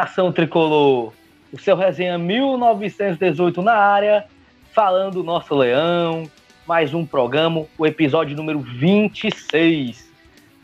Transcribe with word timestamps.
Nação 0.00 0.32
tricolor! 0.32 1.12
O 1.52 1.58
seu 1.58 1.76
resenha 1.76 2.16
1918 2.16 3.60
na 3.60 3.74
área, 3.74 4.24
falando 4.72 5.22
nosso 5.22 5.54
leão, 5.54 6.22
mais 6.66 6.94
um 6.94 7.04
programa, 7.04 7.66
o 7.76 7.86
episódio 7.86 8.34
número 8.34 8.60
26. 8.60 10.10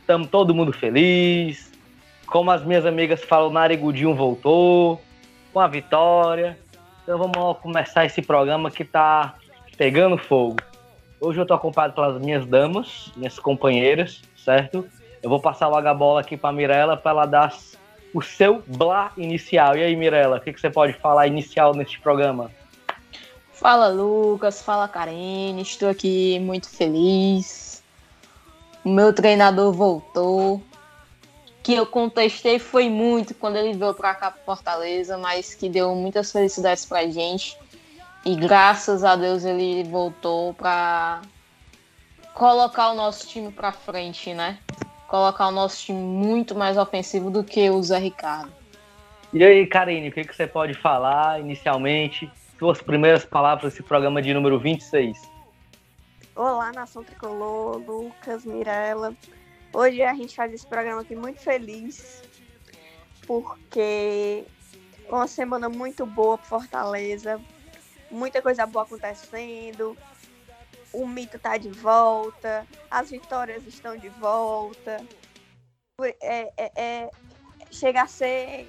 Estamos 0.01 0.29
todo 0.29 0.55
mundo 0.55 0.73
feliz. 0.73 1.71
Como 2.25 2.51
as 2.51 2.65
minhas 2.65 2.87
amigas 2.87 3.23
falam, 3.25 3.51
Narigudinho 3.51 4.15
voltou 4.15 5.03
com 5.53 5.61
a 5.61 5.69
vitória. 5.69 6.59
Então 7.03 7.19
vamos 7.19 7.59
começar 7.59 8.07
esse 8.07 8.23
programa 8.23 8.71
que 8.71 8.87
tá 8.87 9.35
pegando 9.77 10.17
fogo. 10.17 10.57
Hoje 11.21 11.39
eu 11.39 11.45
tô 11.45 11.53
acompanhado 11.53 11.93
pelas 11.93 12.19
minhas 12.19 12.47
damas, 12.47 13.13
minhas 13.15 13.39
companheiras, 13.39 14.23
certo? 14.35 14.87
Eu 15.23 15.29
vou 15.29 15.41
passar 15.41 15.69
logo 15.69 15.87
a 15.87 15.93
bola 15.93 16.23
aqui 16.23 16.39
para 16.39 16.55
Mirella 16.55 16.97
para 16.97 17.11
ela 17.11 17.27
dar 17.27 17.53
o 18.15 18.23
seu 18.23 18.63
blá 18.67 19.13
inicial. 19.17 19.77
E 19.77 19.83
aí, 19.83 19.97
Mirella, 19.97 20.37
o 20.39 20.41
que, 20.41 20.53
que 20.53 20.61
você 20.61 20.71
pode 20.71 20.93
falar 20.95 21.27
inicial 21.27 21.75
neste 21.75 22.01
programa? 22.01 22.51
Fala, 23.53 23.89
Lucas. 23.89 24.63
Fala, 24.63 24.87
Karine. 24.89 25.63
Estou 25.63 25.89
aqui 25.89 26.39
muito 26.39 26.69
feliz. 26.69 27.83
O 28.85 28.89
meu 28.89 29.13
treinador 29.13 29.73
voltou. 29.73 30.63
Que 31.63 31.75
eu 31.75 31.85
contestei 31.85 32.61
foi 32.61 32.89
muito 32.89 33.35
quando 33.35 33.57
ele 33.57 33.77
veio 33.77 33.93
para 33.93 34.15
cá 34.15 34.31
para 34.31 34.43
Fortaleza, 34.45 35.19
mas 35.19 35.55
que 35.55 35.69
deu 35.69 35.95
muitas 35.97 36.31
felicidades 36.31 36.85
para 36.85 37.09
gente. 37.09 37.59
E 38.25 38.37
graças 38.37 39.03
a 39.03 39.17
Deus 39.17 39.45
ele 39.45 39.83
voltou 39.85 40.55
para 40.55 41.23
colocar 42.35 42.91
o 42.91 42.95
nosso 42.95 43.27
time 43.27 43.51
para 43.51 43.73
frente, 43.73 44.33
né? 44.35 44.59
Colocar 45.07 45.49
o 45.49 45.51
nosso 45.51 45.85
time 45.85 46.01
muito 46.01 46.55
mais 46.55 46.77
ofensivo 46.77 47.31
do 47.31 47.45
que 47.45 47.71
o 47.71 47.83
Zé 47.83 47.99
Ricardo. 47.99 48.53
E 49.33 49.45
aí, 49.45 49.67
Karine, 49.67 50.09
o 50.09 50.13
que, 50.13 50.25
que 50.25 50.35
você 50.35 50.47
pode 50.47 50.75
falar 50.75 51.41
inicialmente? 51.41 52.31
Suas 52.59 52.81
primeiras 52.81 53.25
palavras 53.25 53.73
desse 53.73 53.83
programa 53.83 54.23
de 54.23 54.33
número 54.33 54.59
26. 54.59 55.31
Olá, 56.35 56.73
Nação 56.73 57.03
Tricolor, 57.03 57.79
Lucas, 57.79 58.45
Mirella. 58.45 59.15
Hoje 59.73 60.03
a 60.03 60.15
gente 60.15 60.35
faz 60.35 60.53
esse 60.55 60.67
programa 60.67 61.03
aqui 61.03 61.15
muito 61.15 61.41
feliz, 61.41 62.23
porque 63.27 64.45
uma 65.09 65.27
semana 65.27 65.69
muito 65.69 66.07
boa 66.07 66.39
para 66.39 66.47
Fortaleza, 66.47 67.41
muita 68.11 68.41
coisa 68.41 68.65
boa 68.67 68.85
acontecendo, 68.85 69.97
o 70.93 71.07
mito 71.07 71.37
está 71.37 71.57
de 71.57 71.69
volta, 71.71 72.67
as 72.91 73.11
vitórias 73.11 73.67
estão 73.67 73.97
de 73.97 74.09
volta. 74.09 75.05
É, 76.21 76.53
é, 76.57 76.73
é, 76.77 77.11
chega 77.71 78.03
a 78.03 78.07
ser 78.07 78.69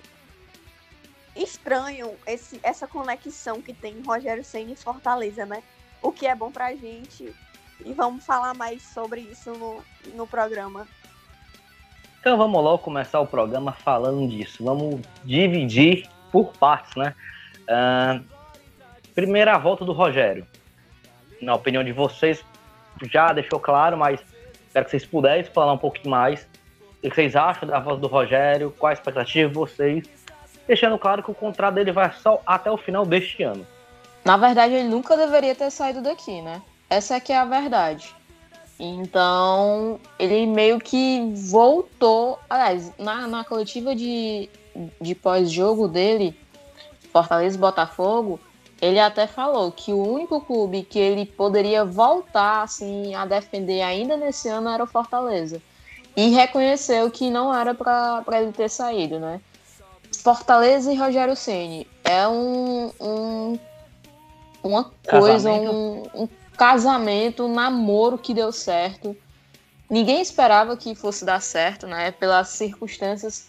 estranho 1.36 2.16
esse, 2.26 2.60
essa 2.64 2.88
conexão 2.88 3.62
que 3.62 3.74
tem 3.74 4.02
Rogério 4.02 4.44
Senna 4.44 4.72
e 4.72 4.76
Fortaleza, 4.76 5.46
né? 5.46 5.62
O 6.02 6.12
que 6.12 6.26
é 6.26 6.36
bom 6.36 6.52
pra 6.52 6.76
gente. 6.76 7.34
E 7.86 7.94
vamos 7.94 8.26
falar 8.26 8.54
mais 8.54 8.82
sobre 8.82 9.22
isso 9.22 9.52
no, 9.52 9.84
no 10.16 10.26
programa. 10.26 10.88
Então 12.20 12.38
vamos 12.38 12.62
logo 12.62 12.80
começar 12.80 13.20
o 13.20 13.28
programa 13.28 13.72
falando 13.72 14.28
disso. 14.28 14.64
Vamos 14.64 15.02
dividir 15.24 16.10
por 16.32 16.52
partes, 16.54 16.96
né? 16.96 17.16
Uh, 17.64 18.26
primeira 19.14 19.58
volta 19.58 19.86
do 19.86 19.94
Rogério 19.94 20.46
na 21.42 21.56
opinião 21.56 21.84
de 21.84 21.92
vocês, 21.92 22.44
já 23.12 23.32
deixou 23.34 23.60
claro, 23.60 23.98
mas 23.98 24.20
espero 24.68 24.86
que 24.86 24.92
vocês 24.92 25.06
pudessem 25.06 25.52
falar 25.52 25.74
um 25.74 25.78
pouquinho 25.78 26.10
mais. 26.10 26.48
O 26.98 27.10
que 27.10 27.16
vocês 27.16 27.36
acham 27.36 27.68
da 27.68 27.80
voz 27.80 28.00
do 28.00 28.08
Rogério? 28.08 28.74
Qual 28.78 28.90
a 28.90 28.94
expectativa 28.94 29.48
de 29.48 29.56
vocês? 29.56 30.06
Deixando 30.68 30.98
claro 30.98 31.24
que 31.24 31.32
o 31.32 31.36
contrato 31.36 31.76
dele 31.76 31.92
vai 31.92 32.12
só 32.12 32.42
até 32.46 32.70
o 32.70 32.78
final 32.78 33.06
deste 33.06 33.44
ano. 33.44 33.66
Na 34.26 34.36
verdade, 34.36 34.74
ele 34.74 34.90
nunca 34.90 35.16
deveria 35.16 35.56
ter 35.56 35.72
saído 35.72 36.02
daqui, 36.02 36.42
né? 36.42 36.62
Essa 36.90 37.16
é 37.16 37.20
que 37.20 37.32
é 37.32 37.38
a 37.38 37.46
verdade. 37.46 38.14
Então, 38.80 40.00
ele 40.20 40.46
meio 40.46 40.80
que 40.80 41.32
voltou. 41.34 42.38
Aliás, 42.50 42.92
na, 42.98 43.28
na 43.28 43.44
coletiva 43.44 43.96
de, 43.96 44.50
de 45.00 45.16
pós-jogo 45.16 45.88
dele, 45.88 46.38
Fortaleza 47.12 47.56
e 47.56 47.60
Botafogo, 47.60 48.40
ele 48.82 49.00
até 49.00 49.26
falou 49.26 49.72
que 49.72 49.92
o 49.92 50.02
único 50.02 50.40
clube 50.42 50.84
que 50.84 51.00
ele 51.00 51.26
poderia 51.26 51.84
voltar 51.84 52.64
assim 52.64 53.16
a 53.16 53.26
defender 53.26 53.82
ainda 53.82 54.16
nesse 54.16 54.48
ano 54.48 54.70
era 54.70 54.84
o 54.84 54.88
Fortaleza. 54.88 55.62
E 56.16 56.30
reconheceu 56.30 57.10
que 57.12 57.30
não 57.30 57.54
era 57.54 57.74
para 57.74 58.42
ele 58.42 58.52
ter 58.52 58.70
saído, 58.70 59.20
né? 59.20 59.40
Fortaleza 60.24 60.92
e 60.92 60.96
Rogério 60.96 61.36
Ceni 61.36 61.88
é 62.04 62.28
um, 62.28 62.92
um 63.00 63.60
uma 64.64 64.92
coisa, 65.08 65.50
casamento. 65.50 65.72
Um, 65.72 66.24
um 66.24 66.30
casamento, 66.58 67.46
um 67.46 67.54
namoro 67.54 68.18
que 68.18 68.34
deu 68.34 68.52
certo. 68.52 69.16
Ninguém 69.90 70.22
esperava 70.22 70.76
que 70.76 70.96
fosse 70.96 71.24
dar 71.24 71.42
certo, 71.42 71.88
né? 71.88 72.12
Pelas 72.12 72.50
circunstâncias 72.50 73.48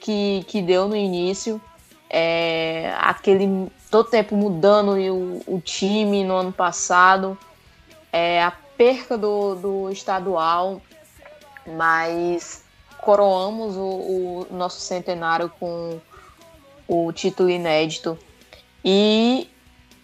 que, 0.00 0.44
que 0.46 0.62
deu 0.62 0.86
no 0.86 0.96
início. 0.96 1.60
É, 2.08 2.94
aquele 2.98 3.68
todo 3.94 4.10
tempo 4.10 4.34
mudando 4.34 4.96
o, 4.96 5.40
o 5.46 5.60
time 5.60 6.24
no 6.24 6.34
ano 6.34 6.52
passado, 6.52 7.38
é, 8.12 8.42
a 8.42 8.50
perca 8.50 9.16
do, 9.16 9.54
do 9.54 9.88
estadual, 9.88 10.82
mas 11.64 12.64
coroamos 12.98 13.76
o, 13.76 13.80
o 13.80 14.46
nosso 14.50 14.80
centenário 14.80 15.48
com 15.60 16.00
o 16.88 17.12
título 17.12 17.48
inédito. 17.48 18.18
E, 18.84 19.48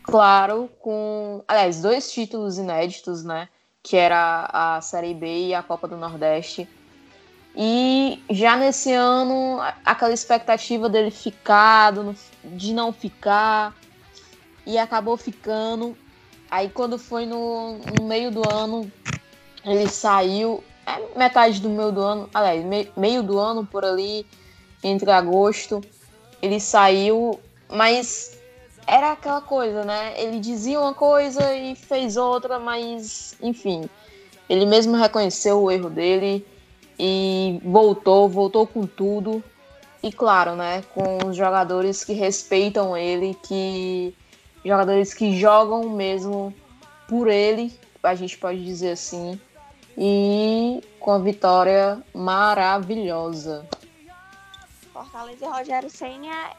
claro, 0.05 0.71
com. 0.79 1.43
Aliás, 1.49 1.83
dois 1.83 2.12
títulos 2.12 2.59
inéditos, 2.59 3.25
né? 3.25 3.49
Que 3.83 3.97
era 3.97 4.49
a 4.53 4.81
Série 4.81 5.15
B 5.15 5.49
e 5.49 5.55
a 5.55 5.65
Copa 5.65 5.89
do 5.89 5.97
Nordeste. 5.97 6.69
E 7.62 8.19
já 8.31 8.56
nesse 8.56 8.91
ano, 8.91 9.59
aquela 9.84 10.15
expectativa 10.15 10.88
dele 10.88 11.10
ficar, 11.10 11.93
de 12.43 12.72
não 12.72 12.91
ficar, 12.91 13.76
e 14.65 14.78
acabou 14.78 15.15
ficando. 15.19 15.94
Aí 16.50 16.70
quando 16.70 16.99
foi 16.99 17.26
no, 17.26 17.76
no 17.76 18.09
meio 18.09 18.31
do 18.31 18.43
ano, 18.49 18.91
ele 19.62 19.87
saiu. 19.88 20.65
É 20.87 21.19
metade 21.19 21.60
do 21.60 21.69
meio 21.69 21.93
do 21.93 22.00
ano, 22.00 22.31
aliás, 22.32 22.65
meio 22.97 23.22
do 23.22 23.38
ano 23.38 23.66
por 23.66 23.84
ali, 23.84 24.26
entre 24.82 25.10
agosto, 25.10 25.82
ele 26.41 26.59
saiu, 26.59 27.38
mas 27.69 28.41
era 28.87 29.12
aquela 29.12 29.43
coisa, 29.43 29.84
né? 29.84 30.15
Ele 30.16 30.41
dizia 30.41 30.81
uma 30.81 30.94
coisa 30.94 31.54
e 31.54 31.76
fez 31.76 32.16
outra, 32.16 32.59
mas 32.59 33.34
enfim, 33.43 33.87
ele 34.49 34.65
mesmo 34.65 34.97
reconheceu 34.97 35.62
o 35.62 35.70
erro 35.70 35.91
dele 35.91 36.47
e 37.03 37.59
voltou, 37.65 38.28
voltou 38.28 38.66
com 38.66 38.87
tudo. 38.87 39.43
E 40.03 40.12
claro, 40.12 40.55
né, 40.55 40.84
com 40.94 41.28
os 41.28 41.37
jogadores 41.37 42.05
que 42.05 42.12
respeitam 42.12 42.94
ele, 42.94 43.34
que 43.43 44.15
jogadores 44.62 45.15
que 45.15 45.38
jogam 45.38 45.88
mesmo 45.88 46.55
por 47.09 47.28
ele, 47.28 47.72
a 48.03 48.15
gente 48.15 48.37
pode 48.37 48.62
dizer 48.62 48.93
assim, 48.93 49.41
e 49.97 50.83
com 50.99 51.12
a 51.12 51.19
vitória 51.19 52.03
maravilhosa. 52.15 53.67
Fortaleza 54.93 55.47
e 55.47 55.49
Rogério 55.49 55.91
Senna, 55.91 56.55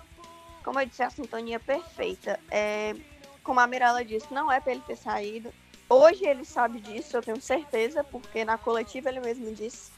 como 0.63 0.79
eu 0.79 0.85
disse, 0.87 1.03
a 1.03 1.09
sintonia 1.09 1.59
perfeita. 1.59 2.39
É, 2.49 2.95
como 3.43 3.59
a 3.59 3.67
Mirella 3.67 4.03
disse, 4.03 4.33
não 4.33 4.51
é 4.51 4.59
para 4.59 4.71
ele 4.71 4.83
ter 4.85 4.95
saído. 4.95 5.51
Hoje 5.89 6.25
ele 6.25 6.45
sabe 6.45 6.79
disso, 6.79 7.17
eu 7.17 7.21
tenho 7.21 7.41
certeza, 7.41 8.03
porque 8.03 8.45
na 8.45 8.57
coletiva 8.57 9.09
ele 9.09 9.19
mesmo 9.19 9.53
disse 9.53 9.91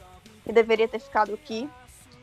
que 0.44 0.51
deveria 0.51 0.88
ter 0.88 1.00
ficado 1.00 1.34
aqui, 1.34 1.69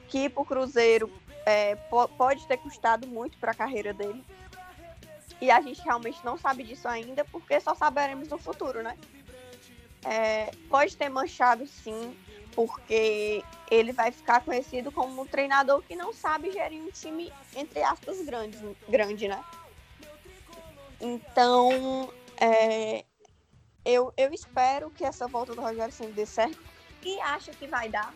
que 0.08 0.28
para 0.28 0.43
o 0.43 0.44
Cruzeiro 0.44 1.11
é, 1.46 1.76
pode 2.17 2.46
ter 2.46 2.58
custado 2.58 3.06
muito 3.06 3.38
para 3.38 3.52
a 3.52 3.55
carreira 3.55 3.93
dele, 3.94 4.25
e 5.40 5.50
a 5.50 5.61
gente 5.61 5.81
realmente 5.82 6.25
não 6.25 6.37
sabe 6.37 6.62
disso 6.62 6.87
ainda, 6.87 7.25
porque 7.25 7.58
só 7.61 7.75
saberemos 7.75 8.28
no 8.28 8.37
futuro, 8.37 8.82
né? 8.82 8.96
É, 10.05 10.50
pode 10.69 10.96
ter 10.96 11.08
manchado 11.08 11.67
sim, 11.67 12.17
porque 12.55 13.43
ele 13.70 13.93
vai 13.93 14.11
ficar 14.11 14.43
conhecido 14.43 14.93
como 14.93 15.22
um 15.22 15.26
treinador 15.26 15.82
que 15.82 15.96
não 15.96 16.12
sabe 16.12 16.50
gerir 16.50 16.82
um 16.82 16.90
time, 16.90 17.32
entre 17.56 17.82
aspas, 17.82 18.20
grande, 18.22 18.58
grande 18.88 19.28
né? 19.28 19.43
Então, 21.00 22.12
é, 22.38 23.05
eu, 23.84 24.12
eu 24.17 24.34
espero 24.34 24.90
que 24.90 25.05
essa 25.05 25.26
volta 25.26 25.55
do 25.55 25.62
Rogério 25.62 25.93
Senna 25.93 26.12
dê 26.12 26.26
certo 26.26 26.69
e 27.02 27.20
acho 27.20 27.50
que 27.52 27.67
vai 27.67 27.88
dar, 27.88 28.12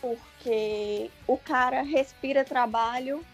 porque 0.00 1.10
o 1.26 1.36
cara 1.36 1.82
respira 1.82 2.44
trabalho 2.44 3.24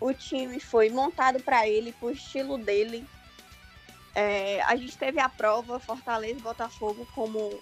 o 0.00 0.12
time 0.12 0.60
foi 0.60 0.90
montado 0.90 1.40
para 1.40 1.66
ele, 1.66 1.92
pro 1.92 2.10
estilo 2.10 2.58
dele. 2.58 3.06
É, 4.14 4.62
a 4.62 4.76
gente 4.76 4.96
teve 4.96 5.20
a 5.20 5.28
prova 5.28 5.78
Fortaleza 5.78 6.38
e 6.38 6.42
Botafogo 6.42 7.06
como 7.14 7.60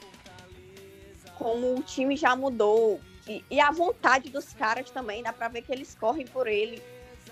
como 1.37 1.75
o 1.75 1.83
time 1.83 2.17
já 2.17 2.37
mudou 2.37 3.01
e, 3.27 3.45
e, 3.51 3.61
a 3.61 3.73
vontade 3.73 4.31
dos 4.31 4.53
caras 4.53 4.91
também, 4.91 5.23
dá 5.23 5.33
pra 5.33 5.49
ver 5.49 5.63
que 5.63 5.73
eles 5.73 5.95
correm 5.95 6.27
por 6.27 6.47
ele. 6.47 6.81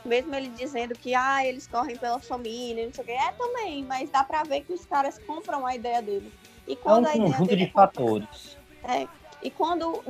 Mesmo 0.05 0.35
ele 0.35 0.49
dizendo 0.49 0.95
que 0.95 1.15
ah, 1.15 1.47
eles 1.47 1.69
correm 1.69 1.97
pela 1.97 2.19
família, 2.19 2.85
não 2.85 2.93
sei 2.93 3.05
o 3.05 3.07
que. 3.07 3.13
É 3.13 3.33
também, 3.33 3.85
mas 3.85 4.11
dá 4.11 4.25
pra 4.25 4.43
ver 4.43 4.63
que 4.63 4.73
os 4.73 4.85
caras 4.87 5.19
compram 5.27 5.65
a 5.67 5.77
ideia 5.77 6.03
dele. 6.03 6.33
E 6.67 6.75
quando 6.75 7.07
é 7.07 7.13
um 7.13 7.31
conjunto 7.31 7.57
de 7.57 7.65
é 7.65 7.71
fatores. 7.71 8.59
É. 8.85 9.07
E 9.43 9.51
quando 9.51 10.03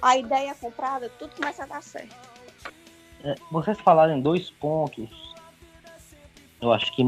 a 0.00 0.16
ideia 0.16 0.50
é 0.50 0.54
comprada, 0.54 1.10
tudo 1.18 1.34
começa 1.36 1.64
a 1.64 1.66
dar 1.66 1.82
certo. 1.82 2.14
É, 3.22 3.34
vocês 3.50 3.78
falaram 3.80 4.16
em 4.16 4.20
dois 4.20 4.50
pontos, 4.50 5.34
eu 6.60 6.72
acho 6.72 6.94
que, 6.94 7.02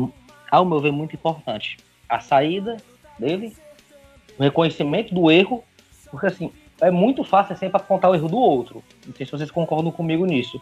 ao 0.50 0.64
meu 0.64 0.80
ver, 0.80 0.92
muito 0.92 1.14
importante. 1.14 1.78
A 2.08 2.20
saída 2.20 2.78
dele, 3.18 3.54
o 4.38 4.42
reconhecimento 4.42 5.14
do 5.14 5.30
erro, 5.30 5.62
porque 6.10 6.26
assim, 6.26 6.52
é 6.80 6.90
muito 6.90 7.24
fácil 7.24 7.56
sempre 7.56 7.76
apontar 7.76 8.10
o 8.10 8.14
erro 8.14 8.28
do 8.28 8.38
outro. 8.38 8.82
Não 9.06 9.14
sei 9.14 9.26
se 9.26 9.32
vocês 9.32 9.50
concordam 9.50 9.92
comigo 9.92 10.24
nisso. 10.24 10.60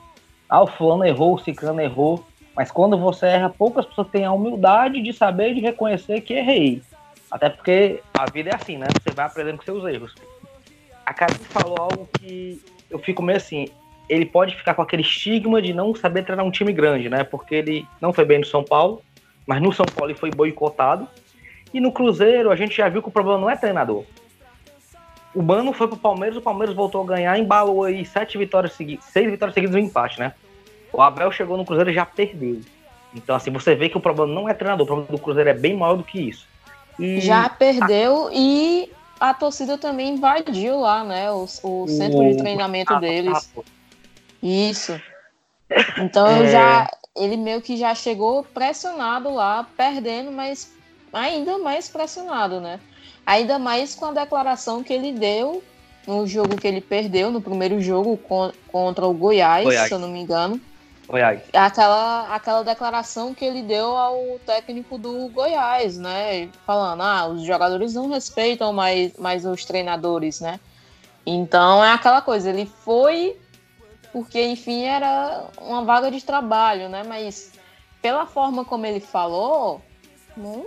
Ah, 0.48 0.62
o 0.62 0.66
fulano 0.66 1.04
errou, 1.04 1.34
o 1.34 1.38
ciclano 1.38 1.80
errou, 1.80 2.24
mas 2.54 2.70
quando 2.70 2.96
você 2.96 3.26
erra, 3.26 3.48
poucas 3.48 3.86
pessoas 3.86 4.08
têm 4.08 4.24
a 4.24 4.32
humildade 4.32 5.02
de 5.02 5.12
saber 5.12 5.50
e 5.50 5.54
de 5.54 5.60
reconhecer 5.60 6.20
que 6.20 6.34
errei. 6.34 6.82
Até 7.30 7.48
porque 7.48 8.00
a 8.12 8.30
vida 8.30 8.50
é 8.50 8.54
assim, 8.54 8.76
né? 8.76 8.86
Você 9.02 9.14
vai 9.14 9.26
aprendendo 9.26 9.58
com 9.58 9.64
seus 9.64 9.84
erros. 9.84 10.14
A 11.04 11.12
Karine 11.12 11.38
falou 11.44 11.76
algo 11.78 12.08
que 12.18 12.60
eu 12.90 12.98
fico 12.98 13.22
meio 13.22 13.36
assim. 13.36 13.68
Ele 14.08 14.26
pode 14.26 14.54
ficar 14.54 14.74
com 14.74 14.82
aquele 14.82 15.02
estigma 15.02 15.62
de 15.62 15.72
não 15.72 15.94
saber 15.94 16.24
treinar 16.24 16.44
um 16.44 16.50
time 16.50 16.72
grande, 16.72 17.08
né? 17.08 17.24
Porque 17.24 17.54
ele 17.54 17.86
não 18.00 18.12
foi 18.12 18.24
bem 18.24 18.38
no 18.38 18.44
São 18.44 18.62
Paulo, 18.62 19.02
mas 19.46 19.62
no 19.62 19.72
São 19.72 19.86
Paulo 19.86 20.10
ele 20.10 20.18
foi 20.18 20.30
boicotado. 20.30 21.08
E 21.72 21.80
no 21.80 21.90
Cruzeiro 21.90 22.50
a 22.50 22.56
gente 22.56 22.76
já 22.76 22.88
viu 22.88 23.02
que 23.02 23.08
o 23.08 23.12
problema 23.12 23.38
não 23.38 23.50
é 23.50 23.56
treinador. 23.56 24.04
O 25.34 25.42
Mano 25.42 25.72
foi 25.72 25.88
pro 25.88 25.96
Palmeiras, 25.96 26.36
o 26.36 26.42
Palmeiras 26.42 26.74
voltou 26.74 27.02
a 27.02 27.06
ganhar, 27.06 27.36
embalou 27.36 27.82
aí 27.82 28.04
sete 28.04 28.38
vitórias 28.38 28.74
seguidas, 28.74 29.04
seis 29.06 29.28
vitórias 29.28 29.54
seguidas 29.54 29.74
e 29.74 29.80
um 29.80 29.82
empate, 29.82 30.20
né? 30.20 30.32
O 30.92 31.02
Abel 31.02 31.32
chegou 31.32 31.56
no 31.56 31.64
Cruzeiro 31.64 31.90
e 31.90 31.94
já 31.94 32.06
perdeu. 32.06 32.60
Então, 33.12 33.34
assim, 33.34 33.50
você 33.50 33.74
vê 33.74 33.88
que 33.88 33.96
o 33.96 34.00
problema 34.00 34.32
não 34.32 34.48
é 34.48 34.54
treinador, 34.54 34.84
o 34.84 34.86
problema 34.86 35.10
do 35.10 35.18
Cruzeiro 35.18 35.50
é 35.50 35.54
bem 35.54 35.76
maior 35.76 35.96
do 35.96 36.04
que 36.04 36.20
isso. 36.20 36.46
E 36.98 37.20
já 37.20 37.48
perdeu 37.48 38.30
e 38.32 38.90
a 39.30 39.32
torcida 39.32 39.78
também 39.78 40.14
invadiu 40.14 40.80
lá, 40.80 41.02
né? 41.02 41.30
O, 41.32 41.44
o 41.44 41.88
centro 41.88 42.18
o... 42.18 42.30
de 42.30 42.36
treinamento 42.36 42.98
deles. 43.00 43.50
Isso. 44.42 45.00
Então 45.98 46.26
é... 46.26 46.50
já 46.50 46.90
ele 47.16 47.36
meio 47.36 47.62
que 47.62 47.76
já 47.76 47.94
chegou 47.94 48.44
pressionado 48.44 49.32
lá, 49.32 49.66
perdendo, 49.76 50.30
mas 50.30 50.70
ainda 51.10 51.56
mais 51.58 51.88
pressionado, 51.88 52.60
né? 52.60 52.78
Ainda 53.24 53.58
mais 53.58 53.94
com 53.94 54.06
a 54.06 54.12
declaração 54.12 54.82
que 54.82 54.92
ele 54.92 55.12
deu 55.12 55.62
no 56.06 56.26
jogo 56.26 56.56
que 56.56 56.66
ele 56.66 56.82
perdeu, 56.82 57.30
no 57.30 57.40
primeiro 57.40 57.80
jogo 57.80 58.18
contra 58.70 59.06
o 59.06 59.14
Goiás, 59.14 59.64
Goiás. 59.64 59.88
se 59.88 59.94
eu 59.94 59.98
não 59.98 60.08
me 60.08 60.20
engano. 60.20 60.60
Goiás. 61.06 61.42
Aquela, 61.52 62.34
aquela 62.34 62.62
declaração 62.62 63.34
que 63.34 63.44
ele 63.44 63.62
deu 63.62 63.96
ao 63.96 64.38
técnico 64.46 64.96
do 64.96 65.28
Goiás, 65.28 65.98
né? 65.98 66.48
Falando, 66.66 67.02
ah, 67.02 67.26
os 67.26 67.42
jogadores 67.42 67.94
não 67.94 68.08
respeitam 68.08 68.72
mais, 68.72 69.16
mais 69.16 69.44
os 69.44 69.64
treinadores, 69.64 70.40
né? 70.40 70.58
Então 71.26 71.84
é 71.84 71.92
aquela 71.92 72.20
coisa, 72.20 72.50
ele 72.50 72.66
foi 72.66 73.38
porque, 74.14 74.40
enfim, 74.46 74.84
era 74.84 75.48
uma 75.60 75.84
vaga 75.84 76.08
de 76.08 76.22
trabalho, 76.22 76.88
né? 76.88 77.02
Mas 77.02 77.52
pela 78.00 78.26
forma 78.26 78.64
como 78.64 78.86
ele 78.86 79.00
falou, 79.00 79.82
não. 80.36 80.64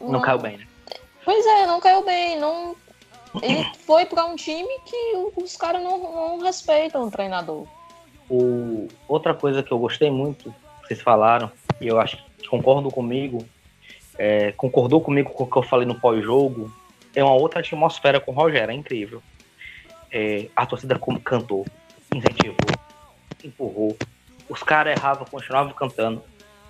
Não, 0.00 0.12
não 0.12 0.20
caiu 0.20 0.38
bem, 0.38 0.58
né? 0.58 0.66
Pois 1.24 1.46
é, 1.46 1.66
não 1.66 1.78
caiu 1.78 2.04
bem. 2.04 2.40
Não... 2.40 2.74
Ele 3.40 3.64
foi 3.86 4.04
para 4.04 4.24
um 4.24 4.34
time 4.34 4.68
que 4.84 5.30
os 5.36 5.56
caras 5.56 5.80
não, 5.80 5.98
não 5.98 6.40
respeitam 6.40 7.04
o 7.04 7.10
treinador. 7.10 7.68
O... 8.30 8.86
Outra 9.08 9.34
coisa 9.34 9.62
que 9.62 9.72
eu 9.72 9.78
gostei 9.78 10.10
muito, 10.10 10.54
vocês 10.82 11.02
falaram, 11.02 11.50
e 11.80 11.88
eu 11.88 12.00
acho 12.00 12.16
que 12.38 12.48
concordam 12.48 12.90
comigo, 12.90 13.44
é, 14.16 14.52
concordou 14.52 15.00
comigo 15.00 15.30
com 15.30 15.44
o 15.44 15.50
que 15.50 15.56
eu 15.56 15.62
falei 15.62 15.86
no 15.86 15.98
pós-jogo, 15.98 16.72
é 17.14 17.24
uma 17.24 17.34
outra 17.34 17.60
atmosfera 17.60 18.20
com 18.20 18.30
o 18.30 18.34
Rogério, 18.34 18.70
é 18.70 18.74
incrível. 18.74 19.22
É, 20.12 20.46
a 20.54 20.64
torcida 20.66 20.98
cantou, 21.24 21.66
incentivou, 22.14 22.56
empurrou. 23.44 23.96
Os 24.48 24.62
caras 24.62 24.96
erravam, 24.96 25.24
continuavam 25.24 25.72
cantando. 25.72 26.22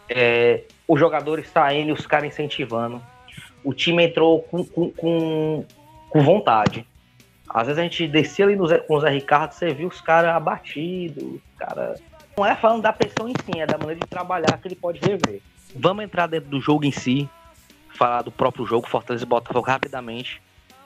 É, 0.08 0.62
os 0.86 0.98
jogadores 0.98 1.48
saindo 1.48 1.92
os 1.92 2.06
caras 2.06 2.28
incentivando. 2.28 3.02
O 3.62 3.72
time 3.72 4.04
entrou 4.04 4.42
com, 4.42 4.64
com, 4.64 4.90
com, 4.90 5.64
com 6.08 6.22
vontade. 6.22 6.86
Às 7.52 7.66
vezes 7.66 7.78
a 7.80 7.82
gente 7.82 8.06
descia 8.06 8.44
ali 8.44 8.56
com 8.56 8.94
o 8.94 9.00
Zé 9.00 9.10
Ricardo, 9.10 9.52
você 9.52 9.74
viu 9.74 9.88
os 9.88 10.00
caras 10.00 10.34
abatidos, 10.34 11.40
cara. 11.58 11.96
Não 12.36 12.46
é 12.46 12.54
falando 12.54 12.82
da 12.82 12.92
pessoa 12.92 13.28
em 13.28 13.34
si, 13.44 13.60
é 13.60 13.66
da 13.66 13.76
maneira 13.76 14.00
de 14.00 14.06
trabalhar 14.06 14.56
que 14.58 14.68
ele 14.68 14.76
pode 14.76 15.00
rever. 15.00 15.42
Vamos 15.74 16.04
entrar 16.04 16.28
dentro 16.28 16.48
do 16.48 16.60
jogo 16.60 16.84
em 16.84 16.92
si, 16.92 17.28
falar 17.96 18.22
do 18.22 18.30
próprio 18.30 18.64
jogo, 18.64 18.88
Fortaleza 18.88 19.24
e 19.24 19.28
Botafogo 19.28 19.66
rapidamente. 19.66 20.40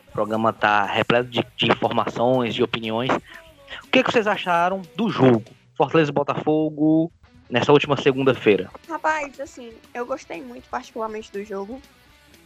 O 0.08 0.12
programa 0.12 0.54
tá 0.54 0.86
repleto 0.86 1.28
de, 1.28 1.44
de 1.54 1.70
informações, 1.70 2.54
de 2.54 2.62
opiniões. 2.62 3.10
O 3.12 3.88
que, 3.92 4.02
que 4.02 4.10
vocês 4.10 4.26
acharam 4.26 4.80
do 4.96 5.10
jogo? 5.10 5.44
Fortaleza 5.76 6.10
e 6.10 6.14
Botafogo 6.14 7.12
nessa 7.50 7.72
última 7.72 7.96
segunda-feira. 7.96 8.70
Rapaz, 8.88 9.38
assim, 9.38 9.70
eu 9.92 10.06
gostei 10.06 10.40
muito 10.40 10.66
particularmente 10.70 11.30
do 11.30 11.44
jogo. 11.44 11.80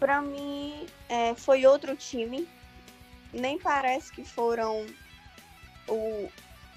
Para 0.00 0.20
mim, 0.20 0.86
é, 1.08 1.34
foi 1.34 1.66
outro 1.66 1.94
time 1.94 2.48
nem 3.32 3.58
parece 3.58 4.12
que 4.12 4.24
foram 4.24 4.86
o 5.88 6.30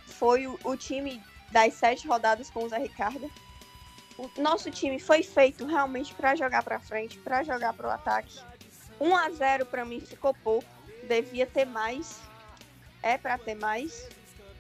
foi 0.08 0.46
o, 0.46 0.60
o 0.64 0.78
time 0.78 1.22
das 1.52 1.74
sete 1.74 2.08
rodadas 2.08 2.50
com 2.50 2.64
o 2.64 2.70
Zé 2.70 2.78
Ricardo. 2.78 3.30
O 4.18 4.30
nosso 4.40 4.70
time 4.70 5.00
foi 5.00 5.24
feito 5.24 5.66
realmente 5.66 6.14
para 6.14 6.36
jogar 6.36 6.64
para 6.64 6.80
frente, 6.80 7.18
para 7.20 7.44
jogar 7.44 7.74
para 7.74 7.88
o 7.88 7.92
ataque. 7.92 8.40
1 9.00 9.16
a 9.16 9.30
0 9.32 9.66
para 9.66 9.84
mim 9.84 10.00
ficou 10.00 10.34
pouco, 10.44 10.68
devia 11.08 11.48
ter 11.48 11.66
mais. 11.66 12.20
É 13.02 13.18
para 13.18 13.38
ter 13.38 13.56
mais. 13.56 14.08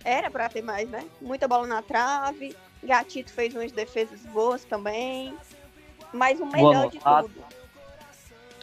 Era 0.04 0.32
para 0.32 0.50
ter 0.50 0.64
mais, 0.64 0.90
né? 0.90 1.08
Muita 1.22 1.48
bola 1.48 1.68
na 1.68 1.81
trave. 1.81 2.56
Gatito 2.81 3.31
fez 3.31 3.54
umas 3.54 3.71
defesas 3.71 4.19
boas 4.21 4.64
também. 4.64 5.38
Mas 6.12 6.40
o 6.40 6.45
melhor 6.45 6.90
de 6.90 6.98
tudo. 7.00 7.45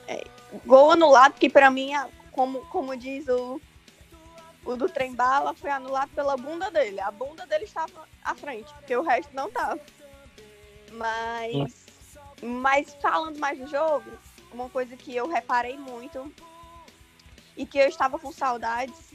É, 0.09 0.25
gol 0.67 0.91
anulado, 0.91 1.35
que 1.35 1.49
para 1.49 1.71
mim 1.71 1.93
como, 2.39 2.65
como 2.67 2.97
diz 2.97 3.27
o, 3.27 3.61
o 4.65 4.77
do 4.77 4.89
trem 4.89 5.13
bala, 5.13 5.53
foi 5.55 5.71
anulado 5.71 6.11
pela 6.11 6.37
bunda 6.37 6.71
dele. 6.71 7.01
A 7.01 7.11
bunda 7.11 7.45
dele 7.45 7.65
estava 7.65 8.09
à 8.23 8.33
frente, 8.33 8.73
porque 8.75 8.97
o 8.97 9.03
resto 9.03 9.35
não 9.35 9.49
estava. 9.49 9.81
Mas, 10.93 11.87
mas 12.41 12.97
falando 13.03 13.41
mais 13.41 13.59
do 13.59 13.67
jogo, 13.67 14.09
uma 14.53 14.69
coisa 14.69 14.97
que 14.97 15.17
eu 15.17 15.27
reparei 15.27 15.77
muito 15.77 16.33
e 17.57 17.67
que 17.67 17.77
eu 17.77 17.89
estava 17.89 18.21
com 18.21 18.31
saudades 18.31 19.13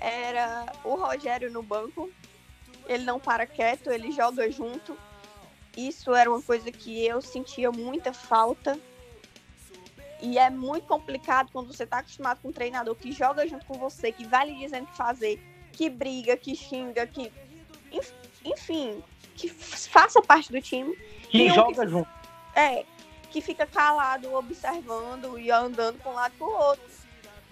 era 0.00 0.66
o 0.82 0.96
Rogério 0.96 1.52
no 1.52 1.62
banco. 1.62 2.10
Ele 2.88 3.04
não 3.04 3.20
para 3.20 3.46
quieto, 3.46 3.88
ele 3.88 4.10
joga 4.10 4.50
junto. 4.50 4.98
Isso 5.76 6.12
era 6.12 6.28
uma 6.28 6.42
coisa 6.42 6.72
que 6.72 7.06
eu 7.06 7.22
sentia 7.22 7.70
muita 7.70 8.12
falta 8.12 8.76
e 10.24 10.38
é 10.38 10.48
muito 10.48 10.86
complicado 10.86 11.50
quando 11.52 11.70
você 11.70 11.84
está 11.84 11.98
acostumado 11.98 12.40
com 12.40 12.48
um 12.48 12.52
treinador 12.52 12.94
que 12.94 13.12
joga 13.12 13.46
junto 13.46 13.66
com 13.66 13.74
você, 13.74 14.10
que 14.10 14.26
vai 14.26 14.46
lhe 14.46 14.54
dizendo 14.54 14.84
o 14.84 14.86
que 14.86 14.96
fazer, 14.96 15.38
que 15.70 15.90
briga, 15.90 16.34
que 16.34 16.56
xinga, 16.56 17.06
que. 17.06 17.30
Enfim, 18.42 19.04
que 19.36 19.50
faça 19.50 20.22
parte 20.22 20.50
do 20.50 20.62
time. 20.62 20.96
Que 21.28 21.50
joga 21.50 21.84
que, 21.84 21.90
junto. 21.90 22.08
É, 22.54 22.86
que 23.30 23.42
fica 23.42 23.66
calado, 23.66 24.32
observando 24.32 25.38
e 25.38 25.50
andando 25.50 25.98
para 25.98 26.10
um 26.10 26.14
lado 26.14 26.32
para 26.38 26.46
o 26.46 26.52
outro. 26.52 26.84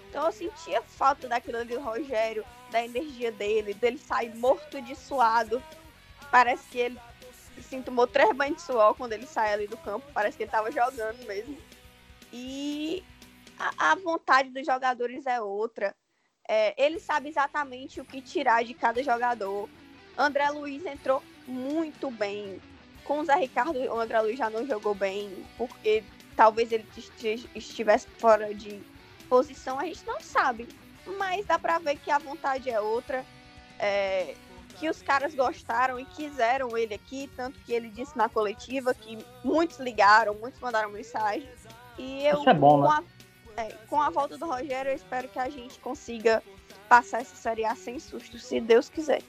Então 0.09 0.25
eu 0.25 0.33
sentia 0.33 0.81
falta 0.81 1.29
daquilo 1.29 1.59
ali 1.59 1.75
do 1.75 1.81
Rogério, 1.81 2.43
da 2.71 2.83
energia 2.83 3.31
dele, 3.31 3.75
dele 3.75 3.99
sair 3.99 4.35
morto 4.35 4.81
de 4.81 4.97
suado. 4.97 5.63
Parece 6.31 6.67
que 6.71 6.79
ele 6.79 6.99
assim, 7.59 7.83
tomou 7.83 8.07
três 8.07 8.35
banhos 8.35 8.57
de 8.57 8.63
suor 8.63 8.95
quando 8.95 9.13
ele 9.13 9.27
sai 9.27 9.53
ali 9.53 9.67
do 9.67 9.77
campo. 9.77 10.07
Parece 10.15 10.39
que 10.39 10.45
ele 10.45 10.49
estava 10.49 10.73
jogando 10.73 11.27
mesmo. 11.27 11.59
E 12.33 13.05
a, 13.59 13.93
a 13.93 13.95
vontade 13.97 14.51
dos 14.51 14.65
jogadores 14.65 15.27
é 15.27 15.41
outra. 15.41 15.95
É, 16.49 16.75
ele 16.83 16.99
sabe 16.99 17.29
exatamente 17.29 18.01
o 18.01 18.05
que 18.05 18.21
tirar 18.21 18.65
de 18.65 18.75
cada 18.75 19.03
jogador. 19.03 19.69
André 20.17 20.49
Luiz 20.51 20.85
entrou 20.85 21.23
muito 21.47 22.11
bem. 22.11 22.61
Com 23.05 23.21
o 23.21 23.25
Zé 23.25 23.35
Ricardo, 23.35 23.79
o 23.79 24.01
André 24.01 24.21
Luiz 24.21 24.39
já 24.39 24.49
não 24.49 24.67
jogou 24.67 24.95
bem, 24.95 25.45
porque 25.59 26.05
talvez 26.37 26.71
ele 26.71 26.87
estivesse 27.55 28.07
fora 28.19 28.55
de 28.55 28.81
posição, 29.29 29.79
a 29.79 29.85
gente 29.85 30.07
não 30.07 30.21
sabe. 30.21 30.69
Mas 31.19 31.45
dá 31.47 31.59
pra 31.59 31.79
ver 31.79 31.97
que 31.99 32.11
a 32.11 32.19
vontade 32.19 32.71
é 32.71 32.81
outra. 32.81 33.25
É, 33.79 34.37
que 34.79 34.89
os 34.89 35.03
caras 35.03 35.35
gostaram 35.35 35.99
e 35.99 36.05
quiseram 36.05 36.77
ele 36.77 36.95
aqui, 36.95 37.31
tanto 37.37 37.59
que 37.61 37.73
ele 37.73 37.89
disse 37.89 38.17
na 38.17 38.29
coletiva 38.29 38.95
que 38.95 39.19
muitos 39.45 39.79
ligaram, 39.79 40.35
muitos 40.35 40.61
mandaram 40.61 40.91
mensagem. 40.91 41.49
E 42.03 42.27
eu, 42.27 42.41
Isso 42.41 42.51
é 42.51 42.55
bom, 42.55 42.83
com, 42.83 42.89
né? 42.89 43.05
a, 43.57 43.63
é, 43.63 43.75
com 43.89 44.03
a 44.03 44.11
volta 44.11 44.37
do 44.37 44.47
Rogério, 44.47 44.91
eu 44.91 44.97
espero 44.97 45.29
que 45.29 45.39
a 45.39 45.49
gente 45.49 45.79
consiga 45.79 46.43
passar 46.89 47.21
essa 47.21 47.37
Série 47.37 47.65
A 47.65 47.77
sem 47.77 48.01
susto, 48.01 48.39
se 48.39 48.61
Deus 48.61 48.89
quiser. 48.89 49.23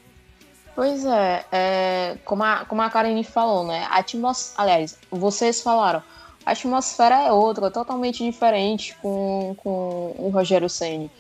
Pois 0.76 1.06
é, 1.06 1.46
é 1.52 2.18
como, 2.26 2.44
a, 2.44 2.66
como 2.66 2.82
a 2.82 2.90
Karine 2.90 3.24
falou, 3.24 3.66
né? 3.66 3.86
A 3.92 4.00
atmos... 4.00 4.54
Aliás, 4.58 4.98
vocês 5.12 5.62
falaram, 5.62 6.02
a 6.44 6.52
atmosfera 6.52 7.22
é 7.22 7.32
outra, 7.32 7.70
totalmente 7.70 8.24
diferente 8.24 8.98
com, 9.02 9.56
com 9.58 10.16
o 10.18 10.30
Rogério 10.34 10.68
Ceni. 10.68 11.12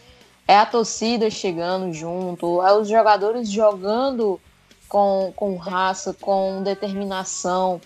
É 0.47 0.57
a 0.57 0.65
torcida 0.65 1.29
chegando 1.29 1.93
junto, 1.93 2.61
é 2.61 2.73
os 2.73 2.89
jogadores 2.89 3.49
jogando 3.49 4.41
com, 4.89 5.31
com 5.35 5.55
raça, 5.55 6.15
com 6.19 6.63
determinação. 6.63 7.79